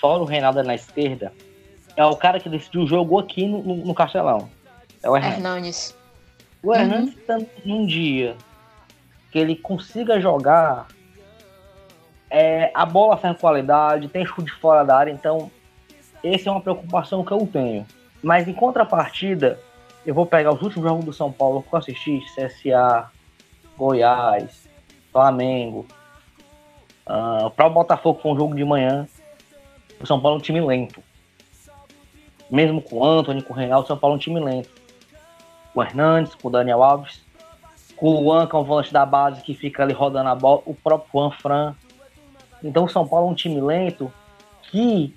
fora 0.00 0.22
o 0.22 0.26
Reinaldo 0.26 0.62
na 0.62 0.74
esquerda, 0.74 1.32
é 1.96 2.04
o 2.04 2.16
cara 2.16 2.38
que 2.38 2.48
decidiu 2.48 2.82
o 2.82 2.86
jogo 2.86 3.18
aqui 3.18 3.46
no, 3.46 3.62
no, 3.62 3.76
no 3.76 3.94
Castelão. 3.94 4.50
É 5.06 5.08
o 5.08 5.16
Hernandes. 5.16 5.96
O 6.60 6.74
Hernandes 6.74 7.14
uhum. 7.28 7.46
num 7.64 7.86
dia 7.86 8.36
que 9.30 9.38
ele 9.38 9.54
consiga 9.54 10.20
jogar, 10.20 10.88
é, 12.28 12.72
a 12.74 12.84
bola 12.84 13.16
tem 13.16 13.32
qualidade, 13.32 14.08
tem 14.08 14.26
chute 14.26 14.50
fora 14.54 14.82
da 14.82 14.96
área, 14.96 15.12
então 15.12 15.48
essa 16.24 16.48
é 16.48 16.52
uma 16.52 16.60
preocupação 16.60 17.24
que 17.24 17.30
eu 17.30 17.46
tenho. 17.46 17.86
Mas 18.20 18.48
em 18.48 18.52
contrapartida, 18.52 19.60
eu 20.04 20.12
vou 20.12 20.26
pegar 20.26 20.52
os 20.52 20.60
últimos 20.60 20.88
jogos 20.88 21.04
do 21.04 21.12
São 21.12 21.30
Paulo 21.30 21.62
que 21.62 21.72
eu 21.72 21.78
assisti, 21.78 22.20
CSA, 22.34 23.08
Goiás, 23.78 24.68
Flamengo. 25.12 25.86
Uh, 27.06 27.48
para 27.50 27.68
o 27.68 27.70
Botafogo 27.70 28.18
foi 28.20 28.32
um 28.32 28.36
jogo 28.36 28.56
de 28.56 28.64
manhã. 28.64 29.06
O 30.00 30.06
São 30.06 30.20
Paulo 30.20 30.38
é 30.38 30.40
um 30.40 30.42
time 30.42 30.60
lento. 30.60 31.00
Mesmo 32.50 32.82
com 32.82 32.96
o 32.96 33.04
Anthony, 33.04 33.40
com 33.40 33.52
o 33.52 33.56
Reinaldo, 33.56 33.84
o 33.84 33.86
São 33.86 33.96
Paulo 33.96 34.14
é 34.14 34.16
um 34.16 34.20
time 34.20 34.40
lento 34.40 34.85
com 35.76 35.80
o 35.80 35.84
Hernandes, 35.84 36.34
com 36.34 36.48
o 36.48 36.50
Daniel 36.50 36.82
Alves, 36.82 37.22
com 37.96 38.06
o 38.06 38.20
Luan, 38.22 38.46
que 38.46 38.56
é 38.56 38.58
um 38.58 38.64
volante 38.64 38.90
da 38.90 39.04
base 39.04 39.42
que 39.42 39.52
fica 39.52 39.82
ali 39.82 39.92
rodando 39.92 40.30
a 40.30 40.34
bola, 40.34 40.62
o 40.64 40.74
próprio 40.74 41.10
Juan 41.12 41.30
Fran. 41.32 41.74
Então 42.64 42.84
o 42.84 42.88
São 42.88 43.06
Paulo 43.06 43.28
é 43.28 43.30
um 43.30 43.34
time 43.34 43.60
lento 43.60 44.10
que 44.62 45.14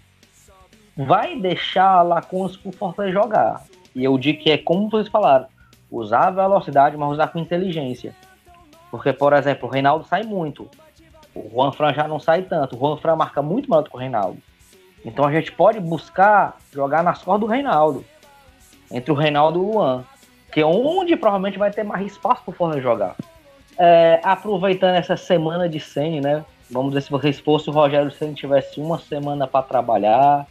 vai 0.98 1.40
deixar 1.40 2.02
Lacunas 2.02 2.58
pro 2.58 2.74
Fortaleza 2.74 3.14
jogar. 3.14 3.64
E 3.96 4.04
eu 4.04 4.18
digo 4.18 4.44
que 4.44 4.52
é 4.52 4.58
como 4.58 4.90
vocês 4.90 5.08
falaram, 5.08 5.48
usar 5.90 6.28
a 6.28 6.32
velocidade, 6.32 6.98
mas 6.98 7.14
usar 7.14 7.28
com 7.30 7.40
inteligência. 7.40 8.14
Porque, 8.92 9.14
por 9.14 9.32
exemplo, 9.32 9.70
o 9.70 9.72
Reinaldo 9.72 10.06
sai 10.06 10.24
muito. 10.24 10.70
O 11.34 11.50
Juan 11.54 11.72
Fran 11.72 11.94
já 11.94 12.06
não 12.06 12.20
sai 12.20 12.42
tanto. 12.42 12.76
O 12.76 12.80
Juan 12.80 12.98
Fran 12.98 13.16
marca 13.16 13.42
muito 13.42 13.70
melhor 13.70 13.84
do 13.84 13.90
que 13.90 13.96
o 13.96 14.00
Reinaldo. 14.00 14.40
Então 15.06 15.24
a 15.24 15.32
gente 15.32 15.54
pode 15.54 15.80
buscar 15.80 16.58
jogar 16.74 17.02
nas 17.02 17.20
costas 17.20 17.40
do 17.40 17.46
Reinaldo. 17.46 18.04
Entre 18.92 19.10
o 19.10 19.16
Reinaldo 19.16 19.60
e 19.60 19.62
o 19.62 19.72
Luan 19.72 20.06
que 20.52 20.60
é 20.62 20.66
onde 20.66 21.16
provavelmente 21.16 21.58
vai 21.58 21.72
ter 21.72 21.84
mais 21.84 22.06
espaço 22.06 22.44
para 22.44 22.52
o 22.52 22.56
Fortaleza 22.56 22.84
jogar. 22.84 23.16
É, 23.78 24.20
aproveitando 24.24 24.96
essa 24.96 25.16
semana 25.16 25.70
de 25.70 25.80
Sene, 25.80 26.20
né? 26.20 26.44
Vamos 26.70 26.92
dizer, 26.92 27.02
se 27.02 27.10
vocês 27.10 27.40
fossem 27.40 27.74
o 27.74 27.76
Rogério 27.76 28.12
Senna 28.12 28.34
tivesse 28.34 28.80
uma 28.80 29.00
semana 29.00 29.48
para 29.48 29.66
trabalhar, 29.66 30.46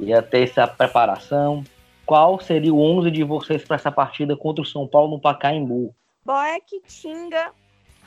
ia 0.00 0.22
ter 0.22 0.44
essa 0.44 0.66
preparação. 0.66 1.62
Qual 2.06 2.40
seria 2.40 2.72
o 2.72 2.80
11 2.80 3.10
de 3.10 3.22
vocês 3.22 3.62
para 3.62 3.76
essa 3.76 3.92
partida 3.92 4.36
contra 4.36 4.62
o 4.62 4.66
São 4.66 4.86
Paulo 4.86 5.12
no 5.12 5.20
Pacaembu? 5.20 5.94
Boeck, 6.24 6.80
Tinga, 6.86 7.52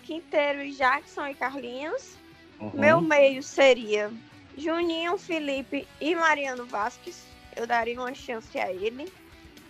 Quinteiro 0.04 0.63
e 0.63 0.71
Jackson 0.71 1.28
e 1.28 1.36
Carlinhos. 1.36 2.17
Uhum. 2.60 2.71
Meu 2.74 3.02
meio 3.02 3.43
seria 3.43 4.12
Juninho, 4.58 5.17
Felipe 5.17 5.88
e 6.02 6.15
Mariano 6.15 6.65
Vasquez. 6.65 7.26
Eu 7.56 7.67
daria 7.67 8.00
uma 8.00 8.13
chance 8.13 8.58
a 8.58 8.71
ele. 8.71 9.12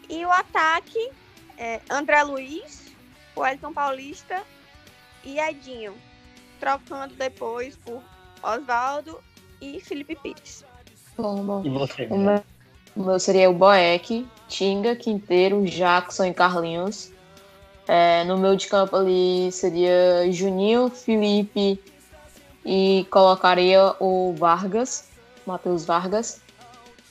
E 0.10 0.26
o 0.26 0.32
ataque, 0.32 1.12
é, 1.58 1.82
André 1.90 2.22
Luiz, 2.24 2.94
Wellington 3.36 3.74
Paulista 3.74 4.44
e 5.24 5.40
Edinho, 5.40 5.96
trocando 6.60 7.16
depois 7.16 7.76
por 7.78 8.02
Oswaldo 8.42 9.20
e 9.62 9.80
Felipe 9.80 10.16
Pires. 10.16 10.66
Bom, 11.18 11.44
bom. 11.44 11.62
E 11.66 11.70
você? 11.70 12.08
O 12.08 12.18
meu, 12.18 12.44
o 12.96 13.04
meu 13.04 13.20
seria 13.20 13.50
o 13.50 13.54
Boeck, 13.54 14.28
Tinga, 14.48 14.96
Quinteiro, 14.96 15.64
Jackson 15.66 16.26
e 16.26 16.34
Carlinhos. 16.34 17.12
É, 17.88 18.24
no 18.24 18.38
meio 18.38 18.56
de 18.58 18.68
campo 18.68 18.96
ali 18.96 19.52
seria 19.52 20.32
Juninho, 20.32 20.90
Felipe 20.90 21.80
e 22.66 23.06
colocaria 23.12 23.96
o 24.00 24.34
Vargas, 24.34 25.08
Matheus 25.46 25.86
Vargas. 25.86 26.42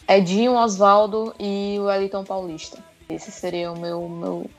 Edinho, 0.09 0.55
Oswaldo 0.55 1.35
e 1.39 1.77
o 1.79 1.85
Wellington 1.85 2.25
Paulista. 2.25 2.79
Esse 3.09 3.31
seria 3.31 3.73
o 3.73 3.79
meu, 3.79 4.09
meu, 4.09 4.51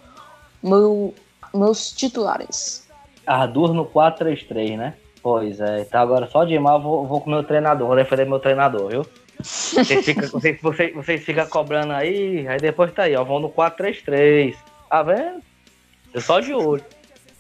meu 0.62 1.14
meus 1.54 1.92
titulares. 1.92 2.88
Arthur 3.26 3.74
no 3.74 3.86
4-3-3, 3.86 4.78
né? 4.78 4.94
Pois 5.22 5.60
é, 5.60 5.86
tá 5.86 6.02
agora 6.02 6.28
só 6.28 6.44
de 6.44 6.58
mal 6.60 6.80
vou, 6.80 7.08
vou 7.08 7.20
com 7.20 7.30
o 7.30 7.34
meu 7.34 7.44
treinador, 7.44 7.88
vou 7.88 7.96
defender 7.96 8.26
meu 8.26 8.40
treinador, 8.40 8.90
viu? 8.90 9.06
Vocês 9.40 10.06
ficam 10.06 10.30
vocês, 10.30 10.62
vocês, 10.62 10.94
vocês 10.94 11.24
fica 11.24 11.46
cobrando 11.46 11.94
aí, 11.94 12.48
aí 12.48 12.58
depois 12.58 12.94
tá 12.94 13.04
aí, 13.04 13.16
ó, 13.16 13.24
vão 13.24 13.40
no 13.40 13.50
4-3-3. 13.50 14.56
Tá 14.90 15.04
vendo? 15.04 15.42
Eu 16.14 16.22
só 16.22 16.40
de 16.40 16.54
olho. 16.54 16.86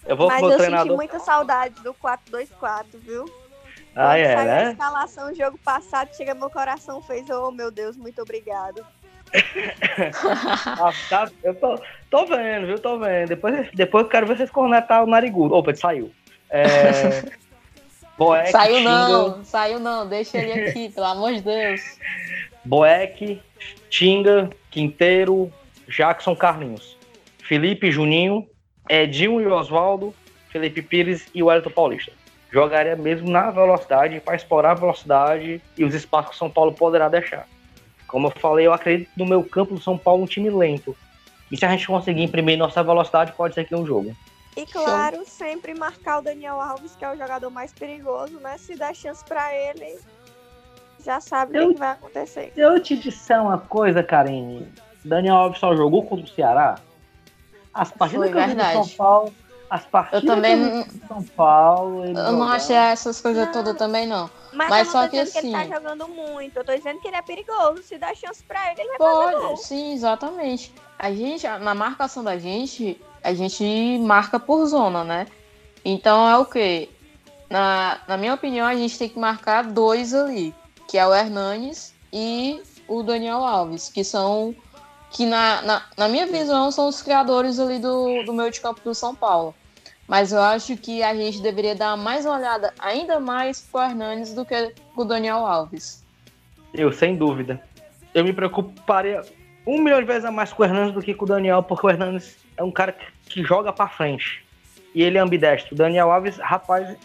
Eu 0.05 0.17
vou 0.17 0.27
Mas 0.27 0.39
com 0.39 0.45
o 0.45 0.49
meu 0.49 0.57
eu 0.57 0.57
treinador. 0.57 0.87
senti 0.87 0.95
muita 0.95 1.19
saudade 1.19 1.75
do 1.81 1.93
4-2-4, 1.93 2.85
viu? 2.95 3.25
Ah, 3.95 4.17
é, 4.17 4.36
né? 4.36 4.65
a 4.65 4.71
escalação 4.71 5.29
do 5.29 5.38
jogo 5.38 5.58
passado, 5.63 6.13
chega 6.15 6.34
meu 6.34 6.49
coração 6.49 7.01
fez, 7.01 7.29
oh 7.29 7.49
meu 7.49 7.71
Deus, 7.71 7.95
muito 7.95 8.21
obrigado. 8.21 8.86
ah, 10.79 10.91
tá, 11.10 11.31
eu 11.41 11.55
tô, 11.55 11.79
tô 12.10 12.25
vendo, 12.25 12.67
viu? 12.67 12.79
Tô 12.79 12.99
vendo. 12.99 13.29
Depois, 13.29 13.69
depois 13.73 14.03
eu 14.03 14.10
quero 14.10 14.27
ver 14.27 14.38
vocês 14.38 14.51
cornetar 14.51 15.03
o 15.03 15.08
narigudo. 15.08 15.55
Opa, 15.55 15.71
ele 15.71 15.77
saiu. 15.77 16.12
É... 16.49 16.65
Boeck, 18.17 18.49
saiu 18.49 18.79
não, 18.79 19.43
saiu 19.43 19.79
não, 19.79 20.08
deixa 20.08 20.38
ele 20.38 20.69
aqui, 20.69 20.89
pelo 20.95 21.05
amor 21.05 21.34
de 21.34 21.41
Deus. 21.41 21.81
Boeck, 22.63 23.41
Tinga, 23.89 24.49
Quinteiro, 24.71 25.51
Jackson 25.88 26.36
Carlinhos. 26.36 26.97
Felipe 27.39 27.91
Juninho, 27.91 28.47
Edinho 28.89 29.41
e 29.41 29.47
Oswaldo, 29.47 30.15
Felipe 30.49 30.81
Pires 30.81 31.27
e 31.34 31.43
o 31.43 31.47
Wellington 31.47 31.71
Paulista 31.71 32.12
jogaria 32.55 32.95
mesmo 32.95 33.29
na 33.29 33.51
velocidade 33.51 34.21
para 34.21 34.33
explorar 34.33 34.71
a 34.71 34.75
velocidade 34.75 35.61
e 35.77 35.83
os 35.83 35.93
espaços 35.93 36.29
que 36.29 36.35
o 36.37 36.39
São 36.39 36.49
Paulo 36.49 36.71
poderá 36.71 37.09
deixar. 37.09 37.45
Como 38.07 38.27
eu 38.27 38.31
falei, 38.31 38.65
eu 38.65 38.71
acredito 38.71 39.11
no 39.17 39.25
meu 39.25 39.43
campo 39.43 39.73
do 39.73 39.81
São 39.81 39.97
Paulo 39.97 40.23
um 40.23 40.25
time 40.25 40.49
lento. 40.49 40.95
E 41.51 41.57
se 41.57 41.65
a 41.65 41.69
gente 41.69 41.85
conseguir 41.85 42.23
imprimir 42.23 42.57
nossa 42.57 42.81
velocidade, 42.81 43.33
pode 43.33 43.55
ser 43.55 43.65
que 43.65 43.75
um 43.75 43.85
jogo. 43.85 44.15
E 44.55 44.65
claro, 44.65 45.17
Show. 45.17 45.25
sempre 45.25 45.73
marcar 45.73 46.19
o 46.19 46.21
Daniel 46.21 46.61
Alves, 46.61 46.95
que 46.95 47.03
é 47.03 47.11
o 47.11 47.17
jogador 47.17 47.49
mais 47.49 47.73
perigoso, 47.73 48.39
né? 48.39 48.57
Se 48.57 48.73
der 48.77 48.95
chance 48.95 49.21
para 49.25 49.53
ele, 49.53 49.99
já 51.03 51.19
sabe 51.19 51.59
o 51.59 51.73
que 51.73 51.79
vai 51.79 51.91
acontecer. 51.91 52.53
Se 52.55 52.61
eu 52.61 52.81
te 52.81 52.95
disser 52.95 53.41
uma 53.41 53.57
coisa, 53.57 54.01
Karine, 54.01 54.65
Daniel 55.03 55.35
Alves 55.35 55.59
só 55.59 55.75
jogou 55.75 56.03
contra 56.03 56.23
o 56.23 56.29
Ceará. 56.29 56.75
As 57.73 57.91
partidas 57.91 58.31
Foi 58.31 58.55
que 58.55 58.71
São 58.71 58.87
Paulo, 58.87 59.33
as 59.69 59.86
partidas 59.86 60.23
eu 60.23 60.36
também 60.36 60.84
de 60.84 61.08
São 61.08 61.23
Paulo. 61.23 62.06
Eu 62.06 62.13
não 62.13 62.43
achei 62.43 62.75
essas 62.75 63.19
coisas 63.19 63.51
todas 63.51 63.75
também, 63.78 64.06
não. 64.06 64.30
Mas, 64.54 64.69
mas 64.69 64.88
só 64.89 65.08
que 65.08 65.17
assim. 65.17 65.51
Que 65.51 65.58
ele 65.58 65.69
tá 65.69 65.80
jogando 65.80 66.08
muito. 66.08 66.58
Eu 66.58 66.63
tô 66.63 66.75
dizendo 66.75 66.99
que 66.99 67.08
ele 67.08 67.17
é 67.17 67.21
perigoso. 67.21 67.84
Se 67.84 67.97
dá 67.97 68.13
chance 68.13 68.43
pra 68.43 68.71
ele, 68.71 68.82
ele 68.82 68.89
vai 68.89 68.97
Pode, 68.97 69.34
fazer 69.34 69.47
gol. 69.47 69.58
Sim, 69.58 69.93
exatamente. 69.93 70.73
A 70.97 71.12
gente, 71.12 71.47
na 71.47 71.73
marcação 71.73 72.23
da 72.23 72.38
gente, 72.38 73.01
a 73.23 73.34
gente 73.34 73.97
marca 73.99 74.39
por 74.39 74.65
zona, 74.65 75.04
né? 75.04 75.28
Então 75.84 76.28
é 76.30 76.38
o 76.38 76.45
quê? 76.45 76.89
Na, 77.49 77.99
na 78.08 78.17
minha 78.17 78.34
opinião, 78.34 78.65
a 78.65 78.75
gente 78.75 78.97
tem 78.97 79.10
que 79.10 79.19
marcar 79.19 79.63
dois 79.65 80.13
ali, 80.13 80.54
que 80.88 80.97
é 80.97 81.06
o 81.06 81.13
Hernanes 81.13 81.93
e 82.12 82.62
o 82.88 83.04
Daniel 83.04 83.43
Alves, 83.43 83.89
que 83.89 84.04
são 84.04 84.56
que 85.11 85.25
na, 85.25 85.61
na, 85.61 85.85
na 85.97 86.07
minha 86.07 86.27
visão 86.27 86.71
são 86.71 86.87
os 86.87 87.01
criadores 87.01 87.59
ali 87.59 87.79
do, 87.79 88.23
do 88.23 88.33
meio 88.33 88.51
de 88.51 88.59
campo 88.59 88.81
do 88.83 88.93
São 88.93 89.15
Paulo. 89.15 89.55
Mas 90.07 90.31
eu 90.31 90.41
acho 90.41 90.77
que 90.77 91.01
a 91.01 91.15
gente 91.15 91.41
deveria 91.41 91.73
dar 91.73 91.97
mais 91.97 92.25
uma 92.25 92.37
olhada 92.37 92.73
ainda 92.77 93.19
mais 93.19 93.61
pro 93.61 93.81
Hernanes 93.81 94.33
do 94.33 94.45
que 94.45 94.73
o 94.95 95.03
Daniel 95.03 95.37
Alves. 95.37 96.03
Eu, 96.73 96.91
sem 96.91 97.15
dúvida. 97.15 97.61
Eu 98.13 98.23
me 98.23 98.31
preocuparia 98.31 99.21
um 99.65 99.81
milhão 99.81 99.99
de 99.99 100.05
vezes 100.05 100.25
a 100.25 100.31
mais 100.31 100.53
com 100.53 100.61
o 100.61 100.65
Hernandes 100.65 100.93
do 100.93 101.01
que 101.01 101.13
com 101.13 101.25
o 101.25 101.27
Daniel, 101.27 101.63
porque 101.63 101.87
o 101.87 101.89
Hernandes 101.89 102.37
é 102.55 102.63
um 102.63 102.71
cara 102.71 102.91
que, 102.91 103.05
que 103.27 103.43
joga 103.43 103.73
para 103.73 103.89
frente. 103.89 104.45
E 104.93 105.01
ele 105.01 105.17
é 105.17 105.21
ambidestro. 105.21 105.73
O 105.73 105.77
Daniel 105.77 106.11
Alves, 106.11 106.37
rapaz, 106.37 106.95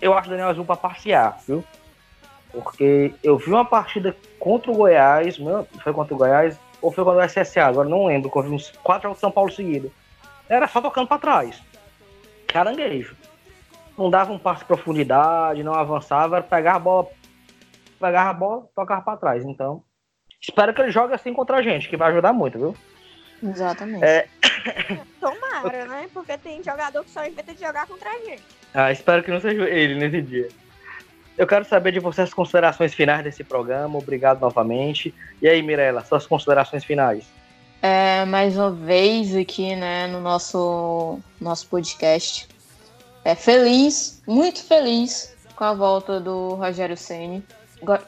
eu 0.00 0.12
acho 0.12 0.26
o 0.26 0.30
Daniel 0.30 0.48
Alves 0.48 0.62
um 0.62 0.66
pra 0.66 0.76
passear, 0.76 1.38
viu? 1.46 1.64
Porque 2.52 3.14
eu 3.22 3.38
vi 3.38 3.50
uma 3.50 3.64
partida 3.64 4.14
contra 4.38 4.70
o 4.70 4.74
Goiás, 4.74 5.38
foi 5.82 5.92
contra 5.92 6.14
o 6.14 6.18
Goiás, 6.18 6.58
ou 6.82 6.90
foi 6.90 7.04
contra 7.04 7.24
o 7.24 7.28
SSA, 7.28 7.66
agora 7.66 7.88
não 7.88 8.06
lembro, 8.06 8.30
vi 8.42 8.50
uns 8.50 8.70
quatro 8.82 9.04
jogos 9.04 9.18
de 9.18 9.20
São 9.20 9.30
Paulo 9.30 9.50
seguidos. 9.50 9.90
Era 10.48 10.66
só 10.68 10.80
tocando 10.80 11.06
para 11.06 11.18
trás 11.18 11.62
caranguejo. 12.52 13.16
Não 13.96 14.10
dava 14.10 14.32
um 14.32 14.38
passo 14.38 14.60
de 14.60 14.66
profundidade, 14.66 15.62
não 15.62 15.74
avançava, 15.74 16.36
era 16.36 16.44
pegar 16.44 16.74
a 16.74 16.78
bola, 16.78 17.08
pegar 17.98 18.28
a 18.28 18.32
bola, 18.32 18.68
tocar 18.74 19.02
para 19.02 19.18
trás. 19.18 19.44
Então, 19.44 19.82
espero 20.40 20.74
que 20.74 20.82
ele 20.82 20.90
jogue 20.90 21.14
assim 21.14 21.32
contra 21.32 21.56
a 21.56 21.62
gente, 21.62 21.88
que 21.88 21.96
vai 21.96 22.10
ajudar 22.10 22.32
muito, 22.32 22.58
viu? 22.58 22.76
Exatamente. 23.42 24.04
É... 24.04 24.28
Tomara, 25.20 25.86
né? 25.86 26.08
Porque 26.12 26.38
tem 26.38 26.62
jogador 26.62 27.02
que 27.04 27.10
só 27.10 27.24
inventa 27.26 27.52
de 27.54 27.60
jogar 27.60 27.86
contra 27.86 28.10
a 28.10 28.18
gente. 28.18 28.42
Ah, 28.72 28.92
espero 28.92 29.22
que 29.22 29.30
não 29.30 29.40
seja 29.40 29.68
ele 29.68 29.94
nesse 29.94 30.22
dia. 30.22 30.48
Eu 31.36 31.46
quero 31.46 31.64
saber 31.64 31.92
de 31.92 32.00
vocês 32.00 32.28
as 32.28 32.34
considerações 32.34 32.94
finais 32.94 33.24
desse 33.24 33.42
programa. 33.42 33.98
Obrigado 33.98 34.40
novamente. 34.40 35.14
E 35.40 35.48
aí, 35.48 35.62
Mirella, 35.62 36.04
suas 36.04 36.26
considerações 36.26 36.84
finais? 36.84 37.24
É, 37.80 38.24
mais 38.26 38.56
uma 38.56 38.70
vez 38.70 39.34
aqui, 39.34 39.74
né, 39.74 40.06
no 40.06 40.20
nosso, 40.20 41.18
nosso 41.40 41.66
podcast. 41.66 42.48
É 43.24 43.34
feliz, 43.34 44.22
muito 44.26 44.62
feliz 44.62 45.34
com 45.56 45.64
a 45.64 45.72
volta 45.72 46.20
do 46.20 46.54
Rogério 46.54 46.96
Ceni. 46.96 47.42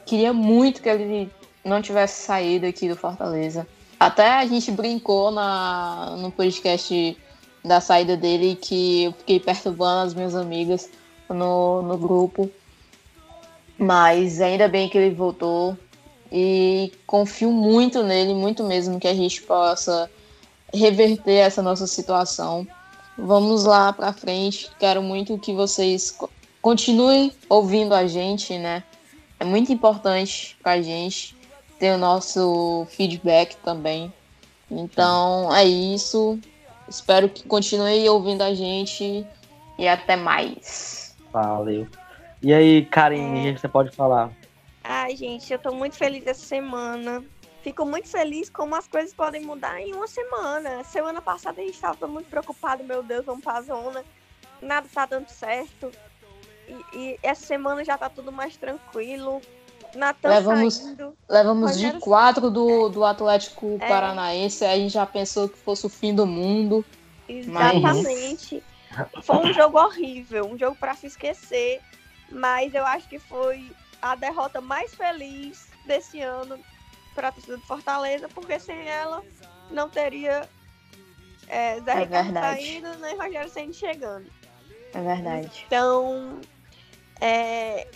Queria 0.05 0.31
muito 0.31 0.81
que 0.81 0.89
ele 0.89 1.31
não 1.63 1.81
tivesse 1.81 2.21
saído 2.23 2.65
aqui 2.65 2.87
do 2.87 2.95
Fortaleza. 2.95 3.67
Até 3.99 4.29
a 4.29 4.45
gente 4.45 4.71
brincou 4.71 5.31
na, 5.31 6.15
no 6.17 6.31
podcast 6.31 7.17
da 7.63 7.81
saída 7.81 8.15
dele 8.15 8.55
que 8.55 9.05
eu 9.05 9.13
fiquei 9.13 9.39
perturbando 9.39 10.07
as 10.07 10.13
minhas 10.13 10.35
amigas 10.35 10.89
no, 11.27 11.81
no 11.81 11.97
grupo. 11.97 12.49
Mas 13.77 14.41
ainda 14.41 14.67
bem 14.67 14.87
que 14.87 14.97
ele 14.97 15.13
voltou 15.13 15.77
e 16.31 16.91
confio 17.05 17.51
muito 17.51 18.03
nele, 18.03 18.33
muito 18.33 18.63
mesmo 18.63 18.99
que 18.99 19.07
a 19.07 19.13
gente 19.13 19.41
possa 19.41 20.09
reverter 20.73 21.35
essa 21.35 21.61
nossa 21.61 21.87
situação. 21.87 22.67
Vamos 23.17 23.63
lá 23.65 23.93
para 23.93 24.13
frente. 24.13 24.69
Quero 24.79 25.01
muito 25.01 25.37
que 25.37 25.53
vocês 25.53 26.17
continuem 26.61 27.31
ouvindo 27.49 27.93
a 27.93 28.07
gente, 28.07 28.57
né? 28.57 28.83
É 29.39 29.45
muito 29.45 29.71
importante 29.71 30.57
para 30.61 30.73
a 30.73 30.81
gente 30.81 31.35
ter 31.79 31.91
o 31.93 31.97
nosso 31.97 32.87
feedback 32.89 33.55
também. 33.57 34.11
Então 34.69 35.53
é 35.53 35.63
isso. 35.63 36.39
Espero 36.87 37.29
que 37.29 37.43
continuem 37.43 38.07
ouvindo 38.09 38.41
a 38.41 38.53
gente 38.53 39.25
e 39.77 39.87
até 39.87 40.15
mais. 40.15 41.15
Valeu. 41.31 41.87
E 42.41 42.53
aí, 42.53 42.85
Karine, 42.85 43.49
é... 43.49 43.57
você 43.57 43.67
pode 43.67 43.95
falar? 43.95 44.31
Ai, 44.83 45.15
gente, 45.15 45.51
eu 45.51 45.59
tô 45.59 45.73
muito 45.73 45.95
feliz 45.95 46.25
essa 46.27 46.45
semana. 46.45 47.23
Fico 47.63 47.83
muito 47.83 48.07
feliz 48.07 48.49
como 48.49 48.75
as 48.75 48.87
coisas 48.87 49.13
podem 49.13 49.41
mudar 49.41 49.81
em 49.81 49.93
uma 49.93 50.07
semana. 50.07 50.83
Semana 50.83 51.21
passada 51.21 51.61
a 51.61 51.65
gente 51.65 51.79
tava 51.79 52.07
muito 52.07 52.29
preocupado, 52.29 52.83
meu 52.83 53.01
Deus, 53.01 53.25
vamos 53.25 53.43
pra 53.43 53.61
zona. 53.61 54.03
Nada 54.61 54.87
tá 54.93 55.07
dando 55.07 55.27
certo. 55.29 55.91
E, 56.67 56.97
e 56.97 57.19
essa 57.23 57.43
semana 57.43 57.83
já 57.83 57.97
tá 57.97 58.09
tudo 58.09 58.31
mais 58.31 58.55
tranquilo. 58.55 59.41
Natan 59.95 60.29
levamos, 60.29 60.75
saindo. 60.75 61.17
Levamos 61.27 61.79
de 61.79 61.91
quatro 61.99 62.51
do, 62.51 62.89
do 62.89 63.03
Atlético 63.03 63.77
é. 63.81 63.87
Paranaense, 63.87 64.63
a 64.63 64.75
gente 64.75 64.93
já 64.93 65.05
pensou 65.05 65.49
que 65.49 65.57
fosse 65.57 65.85
o 65.85 65.89
fim 65.89 66.13
do 66.13 66.25
mundo. 66.25 66.85
Exatamente. 67.27 68.63
Mas... 68.95 69.25
Foi 69.25 69.37
um 69.37 69.53
jogo 69.53 69.79
horrível, 69.79 70.45
um 70.45 70.57
jogo 70.57 70.75
para 70.75 70.93
se 70.93 71.07
esquecer. 71.07 71.81
Mas 72.31 72.73
eu 72.73 72.85
acho 72.85 73.07
que 73.07 73.19
foi 73.19 73.71
a 74.01 74.15
derrota 74.15 74.61
mais 74.61 74.93
feliz 74.93 75.69
desse 75.85 76.21
ano 76.21 76.59
para 77.13 77.29
a 77.29 77.31
torcida 77.31 77.57
do 77.57 77.63
Fortaleza, 77.63 78.27
porque 78.29 78.59
sem 78.59 78.87
ela 78.87 79.23
não 79.71 79.89
teria 79.89 80.47
é, 81.47 81.79
Zé 81.81 81.91
é 81.91 81.99
Ricardo 81.99 82.33
saindo 82.33 82.97
nem 82.97 83.17
Rogério 83.17 83.49
Senna 83.49 83.73
chegando. 83.73 84.29
É 84.93 85.01
verdade. 85.01 85.65
Então, 85.67 86.39
é, 87.21 87.87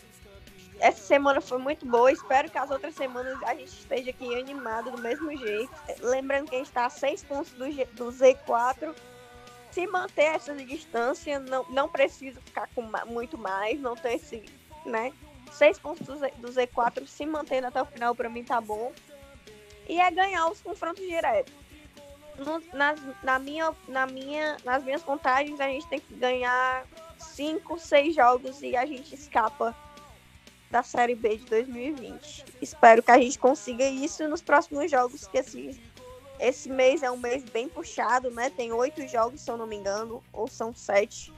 essa 0.79 1.01
semana 1.01 1.41
foi 1.41 1.57
muito 1.57 1.85
boa. 1.85 2.11
Espero 2.11 2.49
que 2.49 2.57
as 2.57 2.69
outras 2.69 2.95
semanas 2.95 3.41
a 3.43 3.55
gente 3.55 3.69
esteja 3.69 4.09
aqui 4.11 4.39
animado 4.39 4.91
do 4.91 5.01
mesmo 5.01 5.35
jeito. 5.35 5.71
Lembrando 6.01 6.49
que 6.49 6.55
a 6.55 6.57
gente 6.59 6.67
está 6.67 6.85
a 6.85 6.89
seis 6.89 7.23
pontos 7.23 7.51
do, 7.53 7.71
G, 7.71 7.85
do 7.93 8.05
Z4. 8.05 8.95
Se 9.71 9.85
manter 9.87 10.35
essa 10.35 10.53
distância, 10.55 11.39
não, 11.39 11.63
não 11.69 11.87
preciso 11.87 12.41
ficar 12.41 12.67
com 12.73 12.81
muito 13.05 13.37
mais, 13.37 13.79
não 13.79 13.95
ter 13.95 14.15
esse, 14.15 14.43
né? 14.85 15.13
seis 15.51 15.79
pontos 15.79 16.05
do, 16.05 16.17
Z, 16.17 16.33
do 16.37 16.49
Z4 16.49 17.05
se 17.07 17.25
mantendo 17.25 17.67
até 17.67 17.81
o 17.81 17.85
final, 17.85 18.15
para 18.15 18.29
mim 18.29 18.43
tá 18.43 18.59
bom. 18.61 18.91
E 19.87 19.99
é 19.99 20.11
ganhar 20.11 20.47
os 20.47 20.61
confrontos 20.61 21.05
diretos. 21.05 21.53
No, 22.37 22.61
nas, 22.73 22.99
na 23.23 23.39
minha, 23.39 23.73
na 23.87 24.05
minha, 24.05 24.57
nas 24.63 24.83
minhas 24.83 25.03
contagens, 25.03 25.59
a 25.59 25.67
gente 25.67 25.87
tem 25.87 25.99
que 25.99 26.13
ganhar 26.13 26.85
cinco, 27.17 27.77
seis 27.77 28.15
jogos 28.15 28.61
e 28.61 28.77
a 28.77 28.85
gente 28.85 29.13
escapa 29.13 29.75
da 30.71 30.83
Série 30.83 31.15
B 31.15 31.37
de 31.37 31.45
2020. 31.45 32.45
Espero 32.61 33.01
que 33.03 33.11
a 33.11 33.17
gente 33.17 33.37
consiga 33.37 33.83
isso 33.83 34.25
nos 34.27 34.41
próximos 34.41 34.89
jogos, 34.89 35.27
que 35.27 35.39
esse, 35.39 35.81
esse 36.39 36.69
mês 36.69 37.03
é 37.03 37.11
um 37.11 37.17
mês 37.17 37.43
bem 37.43 37.67
puxado, 37.67 38.31
né? 38.31 38.49
Tem 38.49 38.71
oito 38.71 39.05
jogos, 39.07 39.41
se 39.41 39.51
eu 39.51 39.57
não 39.57 39.67
me 39.67 39.75
engano, 39.75 40.23
ou 40.31 40.47
são 40.47 40.73
sete. 40.73 41.33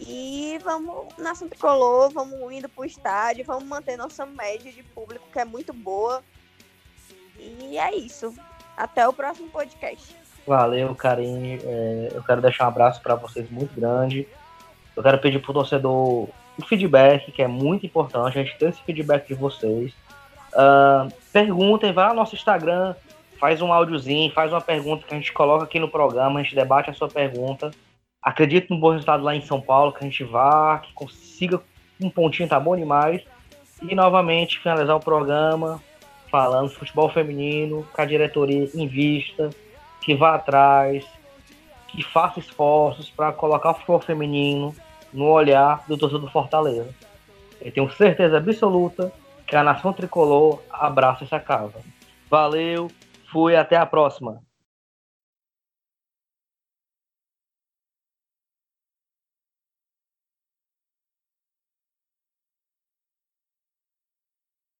E 0.00 0.58
vamos 0.64 1.14
na 1.16 1.34
Santa 1.34 1.56
Colô, 1.56 2.10
vamos 2.10 2.52
indo 2.52 2.68
pro 2.68 2.84
estádio, 2.84 3.44
vamos 3.44 3.64
manter 3.64 3.96
nossa 3.96 4.26
média 4.26 4.72
de 4.72 4.82
público, 4.82 5.24
que 5.32 5.38
é 5.38 5.44
muito 5.44 5.72
boa. 5.72 6.22
E 7.38 7.78
é 7.78 7.94
isso. 7.94 8.34
Até 8.76 9.06
o 9.06 9.12
próximo 9.12 9.48
podcast. 9.50 10.16
Valeu, 10.46 10.94
Karine. 10.94 11.60
É, 11.62 12.08
eu 12.12 12.22
quero 12.24 12.40
deixar 12.40 12.64
um 12.64 12.68
abraço 12.68 13.00
para 13.00 13.14
vocês 13.14 13.48
muito 13.48 13.78
grande. 13.78 14.26
Eu 14.96 15.02
quero 15.02 15.18
pedir 15.18 15.40
pro 15.40 15.52
torcedor 15.52 16.28
o 16.58 16.66
feedback, 16.66 17.30
que 17.30 17.42
é 17.42 17.46
muito 17.46 17.86
importante. 17.86 18.38
A 18.38 18.42
gente 18.42 18.58
ter 18.58 18.70
esse 18.70 18.82
feedback 18.82 19.28
de 19.28 19.34
vocês. 19.34 19.92
Uh, 20.52 21.10
perguntem, 21.32 21.92
vai 21.92 22.08
no 22.08 22.14
nosso 22.14 22.34
Instagram, 22.34 22.94
faz 23.42 23.60
um 23.60 23.72
áudiozinho, 23.72 24.32
faz 24.32 24.52
uma 24.52 24.60
pergunta 24.60 25.04
que 25.04 25.12
a 25.12 25.16
gente 25.16 25.32
coloca 25.32 25.64
aqui 25.64 25.80
no 25.80 25.88
programa, 25.88 26.38
a 26.38 26.42
gente 26.44 26.54
debate 26.54 26.90
a 26.90 26.94
sua 26.94 27.08
pergunta. 27.08 27.72
Acredito 28.22 28.72
no 28.72 28.78
bom 28.78 28.92
resultado 28.92 29.24
lá 29.24 29.34
em 29.34 29.42
São 29.42 29.60
Paulo, 29.60 29.90
que 29.90 29.98
a 29.98 30.06
gente 30.08 30.22
vá, 30.22 30.78
que 30.78 30.92
consiga 30.92 31.60
um 32.00 32.08
pontinho, 32.08 32.48
tá 32.48 32.60
bom 32.60 32.76
demais. 32.76 33.20
E 33.82 33.96
novamente 33.96 34.60
finalizar 34.60 34.94
o 34.94 35.00
programa 35.00 35.82
falando 36.30 36.70
futebol 36.70 37.08
feminino, 37.08 37.84
com 37.92 38.00
a 38.00 38.04
diretoria 38.04 38.70
em 38.76 38.86
vista, 38.86 39.50
que 40.02 40.14
vá 40.14 40.36
atrás, 40.36 41.04
que 41.88 42.00
faça 42.00 42.38
esforços 42.38 43.10
para 43.10 43.32
colocar 43.32 43.72
o 43.72 43.74
futebol 43.74 43.98
feminino 43.98 44.72
no 45.12 45.28
olhar 45.28 45.84
do 45.88 45.98
torcedor 45.98 46.26
do 46.26 46.30
Fortaleza. 46.30 46.94
Eu 47.60 47.72
tenho 47.72 47.90
certeza 47.90 48.36
absoluta 48.36 49.12
que 49.48 49.56
a 49.56 49.64
nação 49.64 49.92
tricolor 49.92 50.62
abraça 50.70 51.24
essa 51.24 51.40
casa. 51.40 51.80
Valeu, 52.30 52.88
fui, 53.32 53.56
até 53.56 53.76
a 53.76 53.86
próxima. 53.86 54.40